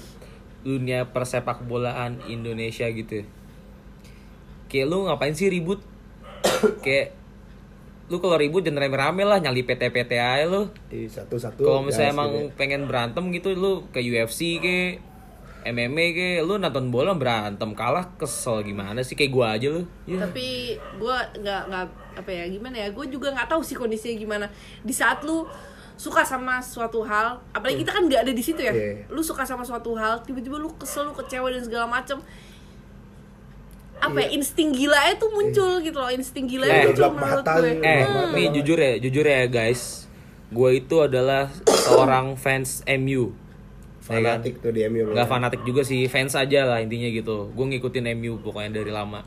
dunia 0.66 1.07
persepak 1.09 1.62
bolaan 1.64 2.18
Indonesia 2.27 2.88
gitu 2.90 3.23
kayak 4.66 4.87
lu 4.90 5.07
ngapain 5.07 5.31
sih 5.33 5.47
ribut? 5.47 5.79
Kayak 6.83 7.14
lu 8.05 8.17
kalau 8.19 8.37
ribut 8.37 8.61
jangan 8.61 8.83
rame-rame 8.83 9.23
lah 9.23 9.38
nyali 9.38 9.62
PT-PT 9.62 10.12
aja 10.14 10.45
lu 10.45 10.69
Di 10.87 11.07
satu-satu. 11.07 11.61
kalau 11.61 11.81
misalnya 11.81 12.12
emang 12.12 12.31
gitu 12.31 12.45
ya. 12.45 12.53
pengen 12.55 12.83
berantem 12.85 13.25
gitu 13.31 13.49
lu 13.53 13.88
ke 13.88 13.99
UFC 13.99 14.59
ke 14.59 14.77
MMA 15.64 16.07
ke 16.12 16.29
lu 16.40 16.59
nonton 16.59 16.93
bola 16.93 17.12
berantem 17.12 17.73
kalah 17.73 18.12
kesel 18.14 18.61
gimana 18.61 19.01
sih 19.01 19.14
kayak 19.14 19.33
gua 19.33 19.57
aja 19.57 19.73
lu 19.73 19.88
ya. 20.05 20.21
tapi 20.21 20.77
gue 20.77 21.17
nggak 21.35 21.62
nggak 21.67 21.85
apa 22.14 22.31
ya 22.31 22.45
gimana 22.47 22.77
ya 22.77 22.88
gue 22.90 23.05
juga 23.09 23.33
nggak 23.33 23.49
tahu 23.49 23.64
sih 23.64 23.73
kondisinya 23.73 24.12
gimana 24.14 24.47
di 24.81 24.93
saat 24.93 25.25
lu 25.25 25.49
suka 25.95 26.21
sama 26.21 26.61
suatu 26.61 27.01
hal 27.01 27.40
apalagi 27.51 27.81
kita 27.81 27.90
kan 27.90 28.05
nggak 28.05 28.23
ada 28.23 28.33
di 28.33 28.43
situ 28.43 28.61
ya 28.61 28.71
Iya. 28.71 29.09
lu 29.09 29.25
suka 29.25 29.40
sama 29.43 29.64
suatu 29.64 29.95
hal 29.95 30.21
tiba-tiba 30.21 30.59
lu 30.59 30.69
kesel 30.75 31.09
lu 31.09 31.14
kecewa 31.14 31.49
dan 31.49 31.62
segala 31.62 31.88
macem 31.88 32.21
apa 34.05 34.19
ya 34.21 34.29
insting 34.31 34.71
gilanya 34.71 35.14
tuh 35.17 35.31
muncul 35.31 35.71
gitu 35.81 35.97
loh 35.97 36.11
insting 36.11 36.45
Eh, 36.45 36.51
gilanya 36.51 36.75
muncul 36.85 36.95
gelap 36.95 37.12
menurut 37.14 37.45
mata 37.45 37.53
gue 37.55 37.71
gitu. 37.71 37.83
Eh, 37.83 38.03
Hmm. 38.05 38.31
nih 38.31 38.47
jujur 38.53 38.79
ya, 38.79 38.93
jujur 38.99 39.25
ya 39.25 39.40
guys. 39.47 39.83
Gue 40.49 40.71
itu 40.79 40.97
adalah 41.01 41.49
seorang 41.67 42.37
fans 42.37 42.85
MU. 42.87 43.33
Ya 44.05 44.21
kan? 44.21 44.37
fanatik 44.37 44.61
tuh 44.61 44.71
di 44.71 44.85
MU. 44.85 45.11
Nggak 45.11 45.27
fanatik 45.27 45.61
juga 45.64 45.81
sih, 45.81 46.05
fans 46.07 46.37
aja 46.37 46.64
lah 46.64 46.79
intinya 46.79 47.09
gitu. 47.09 47.49
Gue 47.51 47.64
ngikutin 47.67 48.05
MU 48.14 48.37
pokoknya 48.38 48.79
dari 48.79 48.93
lama. 48.93 49.25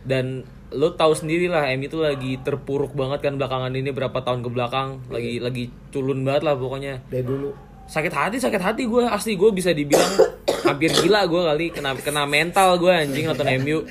Dan 0.00 0.42
lo 0.68 0.92
tahu 0.92 1.12
sendiri 1.12 1.44
lah 1.46 1.68
MU 1.70 1.86
itu 1.86 2.00
lagi 2.00 2.40
terpuruk 2.40 2.92
banget 2.92 3.20
kan 3.20 3.36
belakangan 3.36 3.68
ini 3.70 3.88
berapa 3.88 4.16
tahun 4.18 4.40
ke 4.40 4.48
belakang, 4.48 5.04
lagi 5.08 5.36
lagi 5.38 5.64
culun 5.90 6.24
banget 6.24 6.42
lah 6.42 6.56
pokoknya. 6.56 7.04
Dari 7.06 7.20
dulu. 7.20 7.52
Sakit 7.84 8.12
hati, 8.12 8.36
sakit 8.36 8.60
hati 8.60 8.82
gue 8.84 9.04
asli 9.04 9.32
gue 9.32 9.48
bisa 9.48 9.72
dibilang 9.72 10.12
hampir 10.60 10.90
gila 10.90 11.24
gue 11.24 11.42
kali 11.44 11.66
kena 11.68 11.94
kena 11.94 12.22
mental 12.24 12.76
gue 12.76 12.90
anjing 12.90 13.24
nonton 13.24 13.46
MU. 13.58 13.84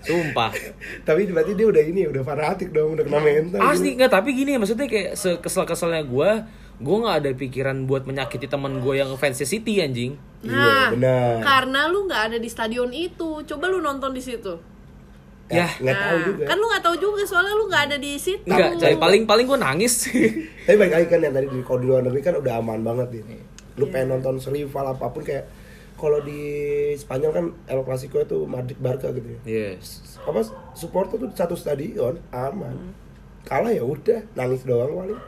Sumpah. 0.00 0.54
Tapi 1.02 1.26
berarti 1.26 1.52
dia 1.52 1.66
udah 1.66 1.82
ini 1.82 2.06
udah 2.06 2.22
fanatik 2.22 2.70
dong, 2.70 2.94
udah 2.94 3.04
kena 3.04 3.20
mental. 3.20 3.58
Asli 3.60 3.92
nggak 3.92 4.08
tapi 4.10 4.32
gini 4.32 4.56
maksudnya 4.56 4.84
kayak 4.84 5.14
sekesel-keselnya 5.14 6.02
gue 6.02 6.30
gue 6.78 6.96
nggak 6.96 7.16
ada 7.18 7.30
pikiran 7.32 7.76
buat 7.84 8.06
menyakiti 8.06 8.46
teman 8.46 8.78
gue 8.78 8.94
yang 8.96 9.10
fans 9.14 9.36
City 9.36 9.82
anjing 9.82 10.14
nah 10.38 10.54
Iya, 10.54 10.94
benar. 10.94 11.34
karena 11.42 11.80
lu 11.88 12.06
nggak 12.06 12.22
ada 12.24 12.36
di 12.38 12.46
stadion 12.46 12.86
itu 12.88 13.42
coba 13.42 13.66
lu 13.66 13.82
nonton 13.82 14.14
di 14.14 14.22
situ 14.22 14.54
Ya, 15.48 15.66
Ya. 15.66 15.68
nggak 15.74 15.96
tahu 15.98 16.14
Nah, 16.14 16.24
juga. 16.24 16.44
kan 16.46 16.54
lu 16.54 16.66
nggak 16.68 16.84
tahu 16.84 16.96
juga 17.00 17.22
soalnya 17.24 17.50
lu 17.52 17.66
nggak 17.66 17.82
ada 17.82 17.96
di 17.96 18.14
situ 18.14 18.46
nggak 18.46 18.78
coy 18.78 18.94
paling 18.94 19.22
paling 19.24 19.44
gue 19.44 19.58
nangis 19.58 20.06
Tapi 20.62 20.76
balik 20.76 20.92
lagi 20.94 21.06
kan 21.08 21.18
yang 21.18 21.34
tadi 21.34 21.46
di 21.48 21.58
kalau 21.60 21.78
di 21.78 21.86
luar 21.88 22.02
negeri 22.04 22.22
kan 22.22 22.34
udah 22.36 22.54
aman 22.54 22.78
banget 22.80 23.08
nih. 23.18 23.42
Lu 23.74 23.82
Iya. 23.82 23.90
pengen 23.90 24.08
nonton 24.12 24.34
serival 24.38 24.84
apa 24.86 25.06
pun 25.08 25.20
kayak 25.20 25.44
kalau 25.98 26.22
di 26.22 26.40
Spanyol 26.94 27.32
kan 27.34 27.46
El 27.66 27.82
Clasico 27.82 28.16
itu 28.16 28.46
Madrid 28.46 28.78
Barca 28.78 29.10
gitu 29.10 29.26
ya. 29.26 29.38
yes 29.44 30.16
Apa 30.22 30.46
supporter 30.72 31.18
tuh 31.18 31.30
satu 31.34 31.52
stadion 31.52 32.22
aman. 32.30 32.72
Hmm. 32.72 32.92
Kalah 33.42 33.70
ya 33.70 33.82
udah, 33.82 34.22
nangis 34.32 34.62
doang 34.62 34.94
paling. 34.94 35.20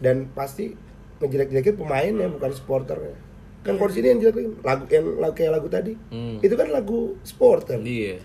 Dan 0.00 0.32
pasti 0.32 0.74
ngejelek-jelekin 1.20 1.76
pemainnya 1.76 2.26
bukan 2.26 2.50
supporternya. 2.50 3.14
Kan 3.60 3.76
kalau 3.76 3.92
di 3.92 3.96
sini 3.96 4.06
yang 4.08 4.20
jelekin 4.20 4.56
lagu 4.64 4.84
yang 4.88 5.06
lagu 5.20 5.34
kayak 5.36 5.52
lagu 5.52 5.68
tadi. 5.68 5.92
Hmm. 6.08 6.40
Itu 6.40 6.56
kan 6.56 6.68
lagu 6.68 7.14
supporter. 7.22 7.78
iya 7.80 8.18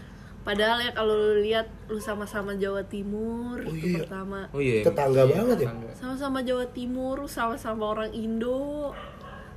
padahal 0.45 0.77
ya 0.77 0.93
kalau 0.93 1.09
lu 1.17 1.41
lihat 1.41 1.65
lu 1.89 1.97
sama-sama 1.97 2.53
Jawa 2.53 2.85
Timur 2.85 3.57
Oh, 3.65 3.73
itu 3.73 3.97
iya. 3.97 4.05
pertama 4.05 4.45
oh 4.53 4.61
iya 4.61 4.85
Tetangga 4.85 5.25
banget 5.25 5.65
ya. 5.65 5.69
sama-sama 5.97 6.45
Jawa 6.45 6.69
Timur 6.69 7.17
lu 7.17 7.25
sama-sama 7.25 7.97
orang 7.97 8.13
Indo 8.13 8.93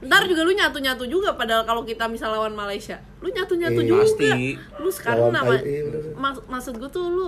ntar 0.01 0.23
juga 0.25 0.43
lu 0.43 0.53
nyatu-nyatu 0.53 1.05
juga 1.05 1.35
padahal 1.35 1.63
kalau 1.63 1.83
kita 1.83 2.07
misal 2.07 2.31
lawan 2.31 2.53
Malaysia 2.53 3.03
lu 3.19 3.29
nyatu-nyatu 3.29 3.81
Iya. 3.81 3.89
juga 3.89 4.03
Pasti. 4.05 4.31
lu 4.79 4.89
sekarang 4.89 5.29
Lawan 5.29 5.35
nama 5.35 5.55
iya, 5.59 5.83
mak- 6.15 6.47
maksud 6.47 6.77
gue 6.77 6.87
tuh 6.89 7.05
lu 7.05 7.27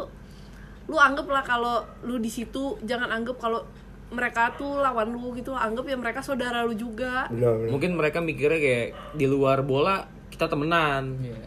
lu 0.87 0.97
anggap 0.97 1.27
lah 1.27 1.43
kalau 1.43 1.77
lu 2.01 2.17
di 2.17 2.29
situ 2.29 2.79
jangan 2.81 3.11
anggap 3.13 3.39
kalau 3.39 3.63
mereka 4.11 4.55
tuh 4.55 4.77
lawan 4.77 5.07
lu 5.09 5.35
gitu 5.35 5.51
anggap 5.51 5.83
ya 5.85 5.95
mereka 5.95 6.19
saudara 6.21 6.63
lu 6.63 6.73
juga 6.73 7.27
Benar. 7.29 7.55
benar. 7.57 7.71
mungkin 7.71 7.91
mereka 7.93 8.19
mikirnya 8.21 8.59
kayak 8.59 8.87
di 9.15 9.27
luar 9.27 9.61
bola 9.61 10.03
kita 10.29 10.47
temenan 10.47 11.19
Iya. 11.19 11.39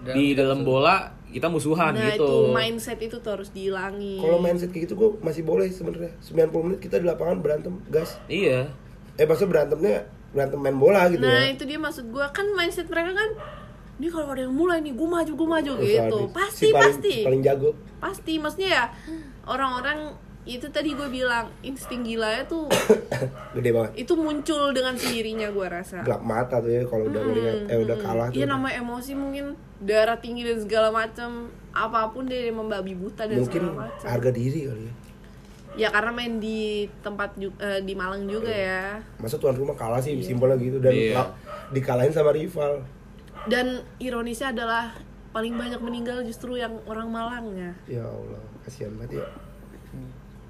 Dan 0.00 0.14
di 0.16 0.32
dalam 0.32 0.64
bola 0.64 0.96
kita 1.26 1.46
musuhan 1.46 1.92
nah 1.92 2.08
gitu 2.08 2.24
itu 2.24 2.32
mindset 2.50 2.96
itu 2.98 3.16
tuh 3.16 3.30
harus 3.30 3.52
dihilangin 3.52 4.16
Kalau 4.18 4.38
mindset 4.38 4.68
kayak 4.68 4.84
gitu 4.84 4.94
gue 4.96 5.10
masih 5.20 5.44
boleh 5.44 5.68
sebenarnya 5.68 6.16
90 6.18 6.48
menit 6.62 6.80
kita 6.80 6.96
di 6.96 7.04
lapangan 7.04 7.38
berantem 7.38 7.76
gas 7.86 8.16
iya 8.26 8.72
Eh 9.14 9.24
maksudnya 9.24 9.52
berantemnya 9.54 10.08
berantem 10.30 10.58
main 10.62 10.76
bola 10.78 11.10
gitu 11.10 11.22
nah 11.22 11.42
ya. 11.42 11.54
itu 11.54 11.62
dia 11.66 11.78
maksud 11.78 12.06
gue 12.10 12.26
kan 12.30 12.46
mindset 12.54 12.86
mereka 12.86 13.12
kan 13.18 13.30
ini 14.00 14.08
kalau 14.08 14.32
ada 14.32 14.48
yang 14.48 14.56
mulai 14.56 14.80
nih 14.80 14.96
gue 14.96 15.04
maju 15.04 15.32
gue 15.36 15.48
maju 15.60 15.72
Terus 15.76 15.92
gitu. 15.92 16.18
pasti 16.32 16.64
si 16.64 16.72
paling, 16.72 16.84
pasti. 16.88 17.12
si 17.12 17.26
paling 17.28 17.42
jago. 17.44 17.70
Pasti. 18.00 18.32
Maksudnya 18.40 18.70
ya 18.72 18.84
orang-orang 19.44 20.16
itu 20.48 20.72
tadi 20.72 20.96
gue 20.96 21.04
bilang 21.12 21.52
insting 21.60 22.00
gilanya 22.00 22.48
tuh 22.48 22.64
Gede 23.60 23.76
banget. 23.76 23.92
itu 24.00 24.16
muncul 24.16 24.72
dengan 24.72 24.96
sendirinya 24.96 25.52
gue 25.52 25.66
rasa. 25.68 26.00
Gelap 26.00 26.24
mata 26.24 26.64
tuh 26.64 26.72
ya 26.72 26.82
kalau 26.88 27.12
udah 27.12 27.22
ngeliat 27.28 27.56
Eh 27.68 27.76
udah 27.76 27.96
kalah 28.00 28.26
tuh 28.32 28.40
iya 28.40 28.48
namanya 28.48 28.80
emosi 28.80 29.12
mungkin 29.12 29.52
darah 29.84 30.16
tinggi 30.16 30.48
dan 30.48 30.64
segala 30.64 30.88
macam 30.88 31.52
apa 31.76 32.08
pun 32.08 32.24
deh 32.24 32.48
yang 32.48 32.56
membabi 32.56 32.96
buta 32.96 33.28
dan 33.28 33.36
Mungkin 33.36 33.52
segala 33.68 33.84
macam 33.84 34.04
harga 34.08 34.30
diri 34.32 34.60
kali 34.64 34.82
ya 34.88 34.92
ya 35.72 35.88
karena 35.88 36.10
main 36.10 36.36
di 36.36 36.84
tempat 37.00 37.34
ju- 37.34 37.54
eh, 37.56 37.78
di 37.80 37.92
Malang 37.92 38.24
juga 38.24 38.48
ya. 38.48 38.98
Masa 39.16 39.36
tuan 39.36 39.54
rumah 39.54 39.74
kalah 39.74 39.98
sih 39.98 40.18
simpelnya 40.18 40.56
gitu 40.56 40.78
Dan 40.78 40.92
Iya. 40.92 41.14
la- 41.16 41.32
dikalahin 41.70 42.10
sama 42.10 42.30
rival. 42.30 42.82
Dan 43.44 43.66
ironisnya 43.96 44.50
adalah 44.50 44.92
paling 45.30 45.54
banyak 45.54 45.78
meninggal 45.78 46.20
justru 46.22 46.54
yang 46.54 46.74
orang 46.84 47.06
Malangnya 47.06 47.70
Ya. 47.84 48.02
Allah 48.02 48.42
kasihan 48.60 48.94
banget 48.94 49.20
ya. 49.20 49.26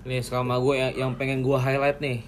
Nih 0.03 0.21
selama 0.21 0.57
gue 0.59 0.75
yang, 0.75 0.93
yang 0.95 1.11
pengen 1.15 1.41
gue 1.41 1.57
highlight 1.57 2.01
nih. 2.01 2.25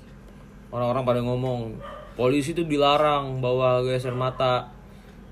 Orang-orang 0.69 1.05
pada 1.05 1.21
ngomong 1.21 1.77
polisi 2.13 2.53
tuh 2.53 2.65
dilarang 2.65 3.41
bawa 3.41 3.81
gas 3.83 4.03
air 4.03 4.13
mata 4.13 4.72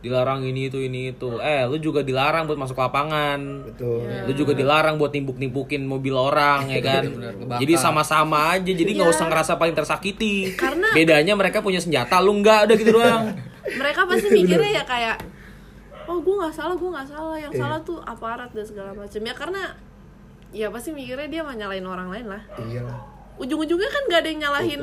dilarang 0.01 0.41
ini 0.45 0.73
itu 0.73 0.81
ini 0.81 1.13
itu. 1.13 1.37
Eh 1.41 1.65
lu 1.69 1.77
juga 1.77 2.01
dilarang 2.01 2.49
buat 2.49 2.57
masuk 2.57 2.77
lapangan. 2.77 3.69
Betul. 3.69 4.05
Lu 4.27 4.33
juga 4.33 4.53
dilarang 4.57 4.97
buat 4.97 5.13
nimpuk-nimpukin 5.13 5.85
mobil 5.85 6.17
orang 6.17 6.73
ya 6.73 6.81
kan? 6.81 7.03
Jadi 7.61 7.73
sama-sama 7.77 8.57
aja 8.57 8.73
jadi 8.73 8.91
nggak 8.91 9.11
usah 9.13 9.27
ngerasa 9.29 9.53
paling 9.61 9.77
tersakiti. 9.77 10.57
Karena- 10.57 10.93
bedanya 10.97 11.37
mereka 11.37 11.61
punya 11.61 11.79
senjata 11.79 12.19
lu 12.19 12.41
nggak 12.41 12.69
udah 12.69 12.77
gitu 12.77 12.93
doang. 12.97 13.25
Mereka 13.81 14.09
pasti 14.09 14.33
mikirnya 14.33 14.81
ya 14.81 14.85
kayak 14.89 15.17
oh 16.09 16.19
gue 16.19 16.35
nggak 16.35 16.55
salah 16.57 16.75
gue 16.75 16.91
nggak 16.91 17.09
salah. 17.13 17.37
Yang 17.37 17.53
salah 17.61 17.79
tuh 17.85 18.01
aparat 18.03 18.51
dan 18.57 18.65
segala 18.65 18.91
macam 18.97 19.21
ya 19.21 19.35
karena 19.37 19.63
ya 20.51 20.67
pasti 20.73 20.91
mikirnya 20.91 21.29
dia 21.29 21.41
mau 21.45 21.53
nyalain 21.53 21.85
orang 21.85 22.09
lain 22.09 22.27
lah. 22.27 22.43
Iyalah 22.57 23.21
ujung-ujungnya 23.41 23.89
kan 23.89 24.03
gak 24.13 24.21
ada 24.21 24.29
yang 24.29 24.41
nyalahin 24.45 24.83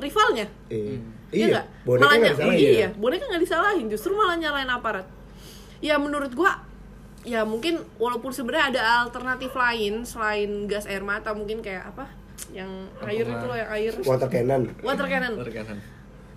rivalnya. 0.00 0.46
Eh. 0.72 0.96
Iya 1.32 1.38
iya 1.38 1.46
nggak? 1.50 1.66
boneka 1.82 2.04
Malah 2.04 2.14
ny- 2.14 2.28
disalahin 2.28 2.60
Iya, 2.60 2.70
ya? 2.78 2.88
boneka 2.94 3.24
nggak 3.26 3.42
disalahin, 3.42 3.86
justru 3.88 4.10
malah 4.12 4.36
nyalain 4.36 4.68
aparat. 4.68 5.06
Ya 5.78 5.94
menurut 5.96 6.30
gua, 6.30 6.52
ya 7.22 7.42
mungkin 7.42 7.80
walaupun 7.96 8.30
sebenarnya 8.30 8.64
ada 8.70 8.80
alternatif 9.02 9.50
lain 9.50 10.04
selain 10.04 10.66
gas 10.66 10.84
air 10.84 11.00
mata, 11.02 11.32
mungkin 11.32 11.58
kayak 11.58 11.88
apa? 11.88 12.06
Yang 12.50 12.70
air 13.02 13.24
itu 13.24 13.44
loh, 13.44 13.56
yang 13.56 13.70
air 13.70 13.92
water 13.98 14.28
cannon 14.28 14.62
water 14.78 15.06
cannon. 15.06 15.34
Berkanan. 15.36 15.78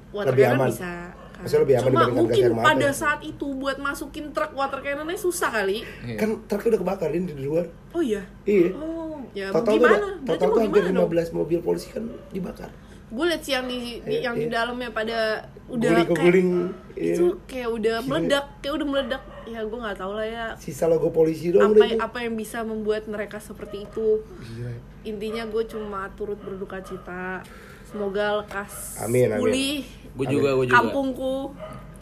Water 0.07 0.31
Lebih 0.31 0.43
cannon 0.45 0.57
aman. 0.57 0.69
bisa. 0.71 0.93
kan. 1.27 1.43
Maksudnya 1.43 1.61
lebih 1.61 1.75
aman 1.75 1.83
Cuma 1.83 1.91
dibandingkan 1.91 2.15
gas 2.15 2.23
mungkin 2.23 2.39
air 2.41 2.53
mata 2.55 2.65
pada 2.65 2.89
saat 2.89 3.19
itu 3.21 3.47
buat 3.53 3.77
masukin 3.77 4.25
truk 4.31 4.51
water 4.53 4.79
cannonnya 4.79 5.19
susah 5.19 5.49
kali. 5.51 5.83
Iya. 6.01 6.15
kan 6.15 6.29
truknya 6.41 6.69
udah 6.69 6.81
kebakarin 6.81 7.23
di 7.25 7.35
luar 7.37 7.65
Oh 7.91 7.99
iya. 7.99 8.23
iya 8.43 8.71
Oh, 8.73 9.19
ya 9.33 9.51
total 9.51 9.63
tuh 9.65 9.73
gimana? 9.77 9.91
ada- 9.93 10.15
Berarti 10.15 10.29
total 10.31 10.47
tuh 10.47 10.59
hampir 10.61 10.81
gimana 10.81 10.97
dong? 10.97 11.11
15 11.11 11.35
mobil 11.35 11.59
polisi 11.59 11.87
kan 11.89 12.03
dibakar 12.29 12.71
Gue 13.05 13.25
liat 13.25 13.41
sih 13.41 13.53
yang 13.53 13.65
di, 13.65 14.01
di- 14.01 14.17
Iya, 14.17 14.19
yang 14.27 14.35
di 14.35 14.47
iya. 14.47 14.53
dalamnya 14.61 14.89
pada 14.89 15.17
udah 15.65 15.89
guling 15.89 16.07
kayak 16.07 16.21
guling 16.21 16.51
iya. 16.93 17.13
itu 17.13 17.25
kayak 17.45 17.69
udah 17.71 17.95
Gila. 17.97 18.09
meledak, 18.11 18.45
kayak 18.59 18.73
udah 18.75 18.87
meledak. 18.87 19.23
Ya 19.45 19.61
gue 19.61 19.77
nggak 19.77 19.93
tahu 19.95 20.11
lah 20.13 20.25
ya 20.25 20.45
sisa 20.57 20.85
logo 20.85 21.09
polisi 21.09 21.53
doang 21.53 21.69
apa 21.71 21.85
apa 22.01 22.17
yang 22.19 22.33
bisa 22.33 22.61
membuat 22.61 23.05
mereka 23.05 23.37
seperti 23.37 23.85
itu 23.85 24.25
Gila. 24.25 24.73
intinya 25.03 25.45
gue 25.45 25.63
cuma 25.65 26.09
turut 26.13 26.37
berduka 26.37 26.81
cita 26.81 27.45
semoga 27.85 28.41
lekas 28.41 28.97
Amin, 28.99 29.29
amin. 29.29 29.37
pulih 29.37 29.77
gue 29.85 30.25
juga 30.27 30.49
gue 30.51 30.65
juga 30.65 30.77
kampungku 30.81 31.53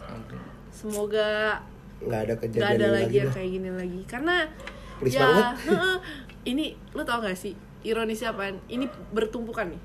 Ampun. 0.02 0.40
semoga 0.72 1.60
nggak 2.00 2.20
ada 2.22 2.34
gak 2.34 2.40
kejadian 2.42 2.72
ada 2.72 2.86
ini 2.86 2.96
lagi 2.96 3.16
yang 3.18 3.32
kayak 3.32 3.50
gini 3.52 3.70
lagi 3.72 4.02
karena 4.08 4.36
Please 5.00 5.16
ya 5.16 5.28
ini 6.46 6.66
lu 6.92 7.04
tau 7.04 7.20
gak 7.20 7.36
sih 7.36 7.52
ironisnya 7.84 8.32
apaan 8.32 8.56
ini 8.68 8.88
bertumpukan 9.12 9.68
nih 9.68 9.82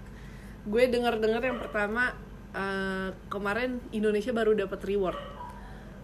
gue 0.64 0.83
dengar 0.87 1.16
dengar 1.16 1.40
yang 1.40 1.57
pertama 1.57 2.14
eh, 2.51 3.09
kemarin 3.29 3.79
Indonesia 3.90 4.31
baru 4.31 4.57
dapat 4.57 4.81
reward 4.83 5.18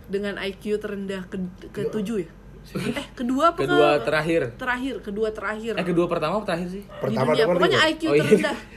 dengan 0.04 0.36
IQ 0.36 0.78
terendah 0.78 1.24
ke 1.24 1.40
ke 1.70 1.88
tujuh 1.88 2.20
ya 2.20 2.30
eh 2.64 3.06
kedua 3.12 3.52
apa 3.52 3.60
kedua 3.60 3.88
ke- 3.94 4.04
terakhir. 4.04 4.42
terakhir 4.54 4.94
kedua 5.00 5.28
terakhir. 5.30 5.72
Eh 5.74 5.84
kedua 5.84 6.06
pertama 6.06 6.38
apa 6.38 6.46
terakhir 6.46 6.68
sih? 6.70 6.84
Pertama 6.88 7.30
di 7.30 7.36
dunia 7.36 7.44
pokoknya 7.46 7.76
reward. 7.78 7.92
IQ 7.92 8.02
Oh, 8.02 8.14
iya. 8.14 8.22
terendah. 8.24 8.58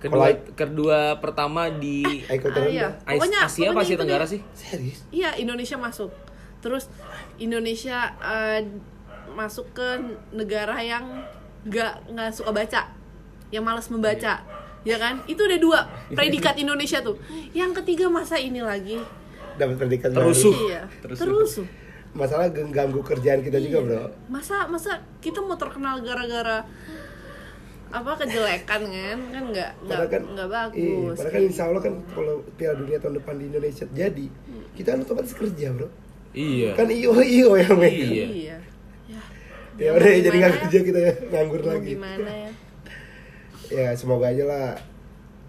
Kedua 0.00 0.26
kedua 0.56 0.98
pertama 1.16 1.62
di 1.70 1.96
IQ 2.26 2.42
Ah, 2.42 2.50
terendah. 2.50 2.72
Iya. 2.72 2.88
Pokoknya- 3.06 3.42
Asia 3.44 3.62
apa 3.62 3.70
pokoknya 3.70 3.78
Asia 3.78 3.92
itu 3.92 4.00
Tenggara 4.00 4.24
sih? 4.26 4.40
Serius? 4.52 4.98
Iya 5.10 5.30
Indonesia 5.36 5.76
masuk. 5.76 6.10
Terus 6.58 6.84
Indonesia 7.36 7.98
eh, 8.18 8.60
masuk 9.30 9.66
ke 9.70 9.88
negara 10.32 10.80
yang 10.80 11.22
nggak 11.62 12.10
nggak 12.10 12.30
suka 12.32 12.50
baca, 12.50 12.82
yang 13.48 13.62
malas 13.62 13.86
membaca, 13.86 14.42
ya 14.82 14.96
kan? 14.96 15.20
Itu 15.24 15.44
udah 15.44 15.58
dua 15.58 15.80
predikat 16.16 16.56
Indonesia 16.56 16.98
tuh. 16.98 17.16
Yang 17.50 17.82
ketiga 17.82 18.06
masa 18.06 18.36
ini 18.36 18.60
lagi. 18.60 18.96
dapat 19.52 19.76
predikat 19.76 20.10
Terusuh. 20.10 20.50
baru. 20.50 20.66
Iya. 20.66 20.82
Terusuh. 21.00 21.20
Terusuh. 21.22 21.66
masalah 22.10 22.48
ganggu 22.50 22.98
kerjaan 23.00 23.38
kita 23.38 23.54
juga 23.56 23.78
bro 23.80 24.02
Masa 24.26 24.66
masa 24.66 24.98
kita 25.20 25.38
mau 25.38 25.54
terkenal 25.54 26.00
gara-gara 26.00 26.66
apa 27.86 28.10
kejelekan 28.16 28.82
kan 28.82 29.18
kan 29.28 29.44
nggak 29.46 29.70
nggak 29.80 29.98
kan, 30.08 30.22
nggak 30.24 30.46
iya, 30.46 30.54
bagus 30.56 31.14
padahal 31.16 31.30
kan 31.32 31.42
insya 31.44 31.62
Allah 31.66 31.78
kan 31.80 31.94
kalau 32.08 32.34
Piala 32.54 32.74
Dunia 32.78 32.98
tahun 32.98 33.14
depan 33.14 33.34
di 33.36 33.44
Indonesia 33.46 33.84
jadi, 33.90 34.26
kita 34.72 34.88
kan 34.90 34.98
otomatis 35.02 35.34
kerja 35.34 35.66
bro. 35.70 35.86
iya 36.32 36.70
Kan 36.74 36.86
iyo 36.88 37.10
iyo 37.20 37.54
yang 37.54 37.74
main. 37.74 37.94
Iya. 37.94 38.26
iya 38.26 38.56
ya 39.08 39.20
Ya 39.76 39.90
udah 39.92 40.10
jadi 40.12 40.36
nggak 40.36 40.54
kerja 40.60 40.78
kita 40.80 40.98
ya, 41.00 41.12
nganggur 41.30 41.62
lagi. 41.62 41.94
gimana 41.94 42.30
ya 42.30 42.50
Ya 43.70 43.94
semoga 43.94 44.26
aja 44.26 44.44
lah 44.44 44.66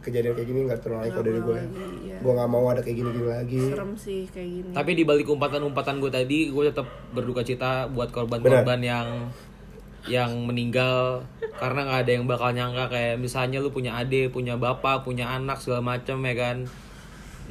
kejadian 0.01 0.33
kayak 0.33 0.47
gini 0.49 0.59
nggak 0.65 0.81
terulang 0.81 1.05
lagi 1.05 1.13
kalau 1.13 1.25
dari 1.25 1.39
gue. 1.39 1.59
iya. 2.01 2.17
Gue 2.17 2.33
nggak 2.33 2.49
mau 2.49 2.65
ada 2.67 2.81
kayak 2.81 2.97
gini-gini 2.97 3.27
lagi. 3.29 3.61
serem 3.69 3.93
sih 3.93 4.21
kayak 4.29 4.49
gini. 4.49 4.71
Tapi 4.73 4.91
di 4.97 5.03
balik 5.05 5.29
umpatan-umpatan 5.29 6.01
gue 6.01 6.11
tadi, 6.11 6.39
gue 6.49 6.63
tetap 6.65 6.89
berduka 7.13 7.45
cita 7.45 7.85
buat 7.87 8.09
korban-korban 8.09 8.81
yang 8.81 9.07
yang 10.09 10.33
meninggal. 10.45 11.21
Karena 11.53 11.85
nggak 11.85 11.99
ada 12.01 12.11
yang 12.11 12.25
bakal 12.25 12.49
nyangka 12.49 12.89
kayak 12.89 13.21
misalnya 13.21 13.61
lu 13.61 13.69
punya 13.69 13.93
adik, 13.93 14.33
punya 14.33 14.57
bapak, 14.57 15.05
punya 15.05 15.29
anak 15.29 15.61
segala 15.61 15.85
macem 15.93 16.17
ya 16.25 16.33
kan? 16.33 16.57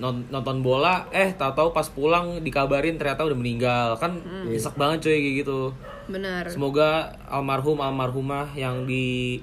Non- 0.01 0.27
nonton 0.33 0.65
bola 0.65 1.07
eh 1.13 1.31
tahu-tahu 1.31 1.71
pas 1.71 1.87
pulang 1.87 2.41
dikabarin 2.43 2.99
ternyata 2.99 3.23
udah 3.23 3.39
meninggal. 3.39 3.95
Kan 3.95 4.19
nyesek 4.51 4.75
banget 4.75 5.07
cuy 5.07 5.19
kayak 5.23 5.37
gitu. 5.47 5.71
Benar. 6.11 6.51
Semoga 6.51 7.15
almarhum 7.31 7.79
almarhumah 7.79 8.51
yang 8.59 8.83
di 8.91 9.39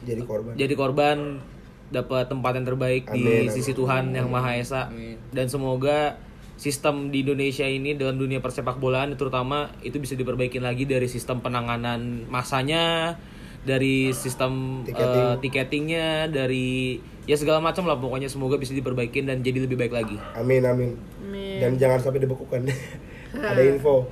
Jadi 0.00 0.22
korban. 0.22 0.52
jadi 0.54 0.74
korban 0.74 1.18
dapat 1.88 2.28
tempat 2.28 2.52
yang 2.52 2.66
terbaik 2.66 3.08
di 3.08 3.18
Amin, 3.18 3.44
amin. 3.44 3.50
sisi 3.50 3.72
Tuhan 3.72 4.12
yang 4.12 4.28
Maha 4.28 4.54
Esa 4.54 4.86
Amin. 4.86 5.16
dan 5.30 5.48
semoga 5.48 6.20
sistem 6.54 7.08
di 7.08 7.22
Indonesia 7.22 7.64
ini 7.64 7.94
dalam 7.94 8.14
dunia 8.14 8.38
persepak 8.38 8.76
bolaan 8.76 9.14
terutama 9.14 9.72
itu 9.80 9.96
bisa 9.96 10.12
diperbaikin 10.12 10.60
lagi 10.60 10.84
dari 10.84 11.06
sistem 11.06 11.38
penanganan 11.38 12.26
masanya 12.26 13.16
dari 13.60 14.12
sistem 14.12 14.82
Tiketing. 14.82 15.24
eh, 15.24 15.34
tiketingnya 15.40 16.06
dari 16.26 16.98
ya 17.24 17.34
segala 17.34 17.58
macam 17.58 17.84
lah 17.84 17.96
pokoknya 17.96 18.26
semoga 18.26 18.54
bisa 18.54 18.70
diperbaikin 18.70 19.24
dan 19.24 19.40
jadi 19.40 19.60
lebih 19.60 19.76
baik 19.76 19.90
lagi 19.90 20.16
Amin 20.34 20.62
amin. 20.62 20.92
Amin. 21.20 21.58
Dan 21.58 21.74
jangan 21.74 21.98
sampai 21.98 22.20
dibekukan. 22.20 22.64
ada 23.34 23.60
info. 23.60 24.08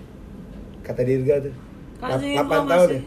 Kata 0.83 1.01
Dirga 1.01 1.41
tuh. 1.41 1.55
Kasih 1.97 2.37
8 2.37 2.45
tahun 2.45 2.45
informasi. 2.45 2.95
ya? 2.95 3.03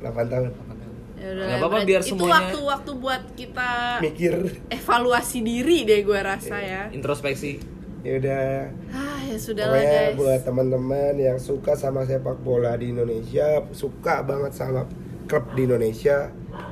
8 0.00 0.24
tahun 0.24 0.44
8 0.48 0.72
tahun. 0.72 0.83
8 1.24 1.32
tahun 1.32 1.36
Ya 1.40 1.46
Nggak 1.46 1.58
apa-apa, 1.58 1.78
biar 1.82 2.00
itu 2.00 2.08
semuanya- 2.10 2.32
waktu-waktu 2.34 2.90
buat 2.94 3.22
kita 3.34 3.70
Mikir. 4.00 4.34
evaluasi 4.68 5.38
diri 5.40 5.78
deh 5.82 6.00
gue 6.02 6.20
rasa 6.20 6.56
ya 6.56 6.82
introspeksi 6.90 7.52
Ya 8.00 8.12
udah. 8.14 8.68
ah 8.92 9.18
ya 9.22 9.36
sudah 9.38 9.64
lah 9.66 9.80
guys 9.80 10.12
buat 10.14 10.40
teman-teman 10.42 11.16
yang 11.16 11.38
suka 11.38 11.72
sama 11.72 12.04
sepak 12.04 12.36
bola 12.38 12.76
di 12.76 12.92
Indonesia, 12.92 13.64
suka 13.70 14.20
banget 14.20 14.52
sama 14.52 14.84
klub 15.24 15.48
di 15.52 15.64
Indonesia, 15.64 16.28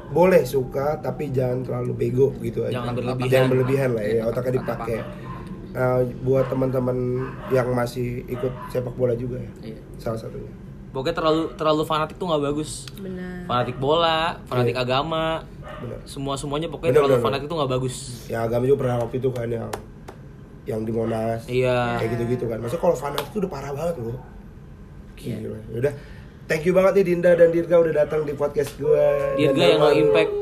boleh 0.09 0.45
suka 0.45 1.01
tapi 1.01 1.33
jangan 1.33 1.65
terlalu 1.65 1.93
bego 1.97 2.29
gitu 2.39 2.63
aja. 2.63 2.77
Jangan 2.77 2.93
berlebihan. 2.93 3.31
Jangan 3.31 3.49
berlebihan 3.49 3.91
lah 3.97 4.05
ya, 4.05 4.23
otaknya 4.29 4.61
dipakai. 4.61 4.99
Nah, 5.73 6.05
buat 6.21 6.53
teman-teman 6.53 6.97
yang 7.49 7.73
masih 7.73 8.29
ikut 8.29 8.53
sepak 8.69 8.93
bola 8.93 9.17
juga 9.17 9.41
ya, 9.41 9.73
Iya. 9.73 9.81
salah 9.97 10.21
satunya. 10.21 10.53
Pokoknya 10.93 11.17
terlalu 11.17 11.43
terlalu 11.57 11.83
fanatik 11.89 12.17
tuh 12.21 12.27
nggak 12.29 12.43
bagus 12.53 12.87
benar 13.01 13.49
fanatik 13.49 13.77
bola 13.81 14.39
fanatik 14.47 14.77
agama 14.77 15.43
Benar. 15.83 15.99
semua 16.07 16.39
semuanya 16.39 16.69
pokoknya 16.71 16.95
Bener, 16.95 17.01
terlalu 17.03 17.17
bener, 17.19 17.27
fanatik 17.27 17.47
tuh 17.51 17.57
nggak 17.59 17.73
bagus 17.75 17.95
Ya 18.31 18.39
agama 18.45 18.63
juga 18.69 18.79
pernah 18.87 18.97
waktu 19.03 19.17
itu 19.19 19.29
kan 19.35 19.49
yang 19.51 19.71
yang 20.63 20.87
di 20.87 20.93
Monas. 20.95 21.43
Iya. 21.51 21.99
Kayak 21.99 22.11
gitu-gitu 22.19 22.45
kan. 22.47 22.59
Maksudnya 22.63 22.83
kalau 22.83 22.97
fanatik 22.97 23.27
itu 23.35 23.39
udah 23.43 23.51
parah 23.51 23.73
banget 23.75 23.95
loh. 23.99 24.19
Gila. 25.19 25.59
Udah. 25.79 25.93
Thank 26.51 26.67
you 26.67 26.75
banget 26.75 26.93
nih 27.01 27.05
Dinda 27.15 27.31
dan 27.39 27.49
Dirga 27.55 27.77
udah 27.79 27.95
datang 28.05 28.27
di 28.27 28.35
podcast 28.35 28.75
gue. 28.77 29.07
Dirga 29.39 29.63
yang 29.63 29.81
no 29.81 29.91
impact 29.95 30.33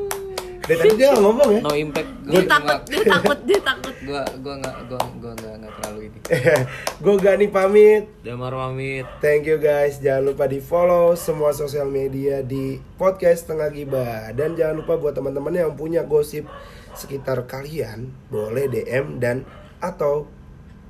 Dari 0.61 0.77
tadi 0.77 0.89
dia 0.93 1.09
ngomong 1.17 1.49
ya. 1.57 1.61
no 1.65 1.73
impact. 1.73 2.09
Dia 2.29 2.43
takut 2.45 2.79
dia 2.85 3.03
takut 3.09 3.39
dia 3.49 3.59
takut. 3.65 3.93
Gua 4.05 4.21
gua 4.39 4.53
nggak 4.61 4.75
gua 4.85 5.01
gua 5.17 5.31
nggak 5.33 5.53
nggak 5.57 5.73
terlalu 5.81 5.99
ini. 6.05 6.19
Gue 7.03 7.15
Gani 7.17 7.47
pamit. 7.49 8.03
Damar 8.21 8.53
pamit. 8.53 9.05
Thank 9.19 9.49
you 9.49 9.57
guys. 9.57 9.97
Jangan 9.97 10.33
lupa 10.33 10.45
di 10.45 10.61
follow 10.61 11.17
semua 11.17 11.51
sosial 11.51 11.89
media 11.89 12.45
di 12.45 12.77
podcast 12.99 13.49
Tengah 13.49 13.73
Gibah 13.73 14.29
dan 14.37 14.53
jangan 14.53 14.85
lupa 14.85 15.01
buat 15.01 15.17
teman-teman 15.17 15.53
yang 15.53 15.73
punya 15.73 16.05
gosip 16.05 16.45
sekitar 16.93 17.47
kalian 17.49 18.13
boleh 18.29 18.69
DM 18.69 19.17
dan 19.17 19.47
atau 19.81 20.29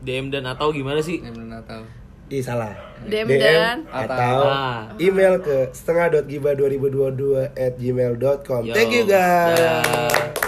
DM 0.02 0.34
dan 0.34 0.50
atau 0.50 0.74
gimana 0.74 1.00
sih? 1.00 1.22
Ini 1.22 1.32
belum 1.32 1.48
Natal 1.48 2.01
Ih 2.32 2.40
salah. 2.40 2.72
DM 3.04 3.28
dan 3.28 3.84
atau 3.92 4.48
Ah. 4.48 4.88
email 5.02 5.42
ke 5.44 5.68
setengah.gibah2022 5.76 7.52
at 7.60 7.76
gmail.com. 7.76 8.62
Thank 8.72 8.96
you 8.96 9.04
guys. 9.04 9.60
Dah. 9.60 10.41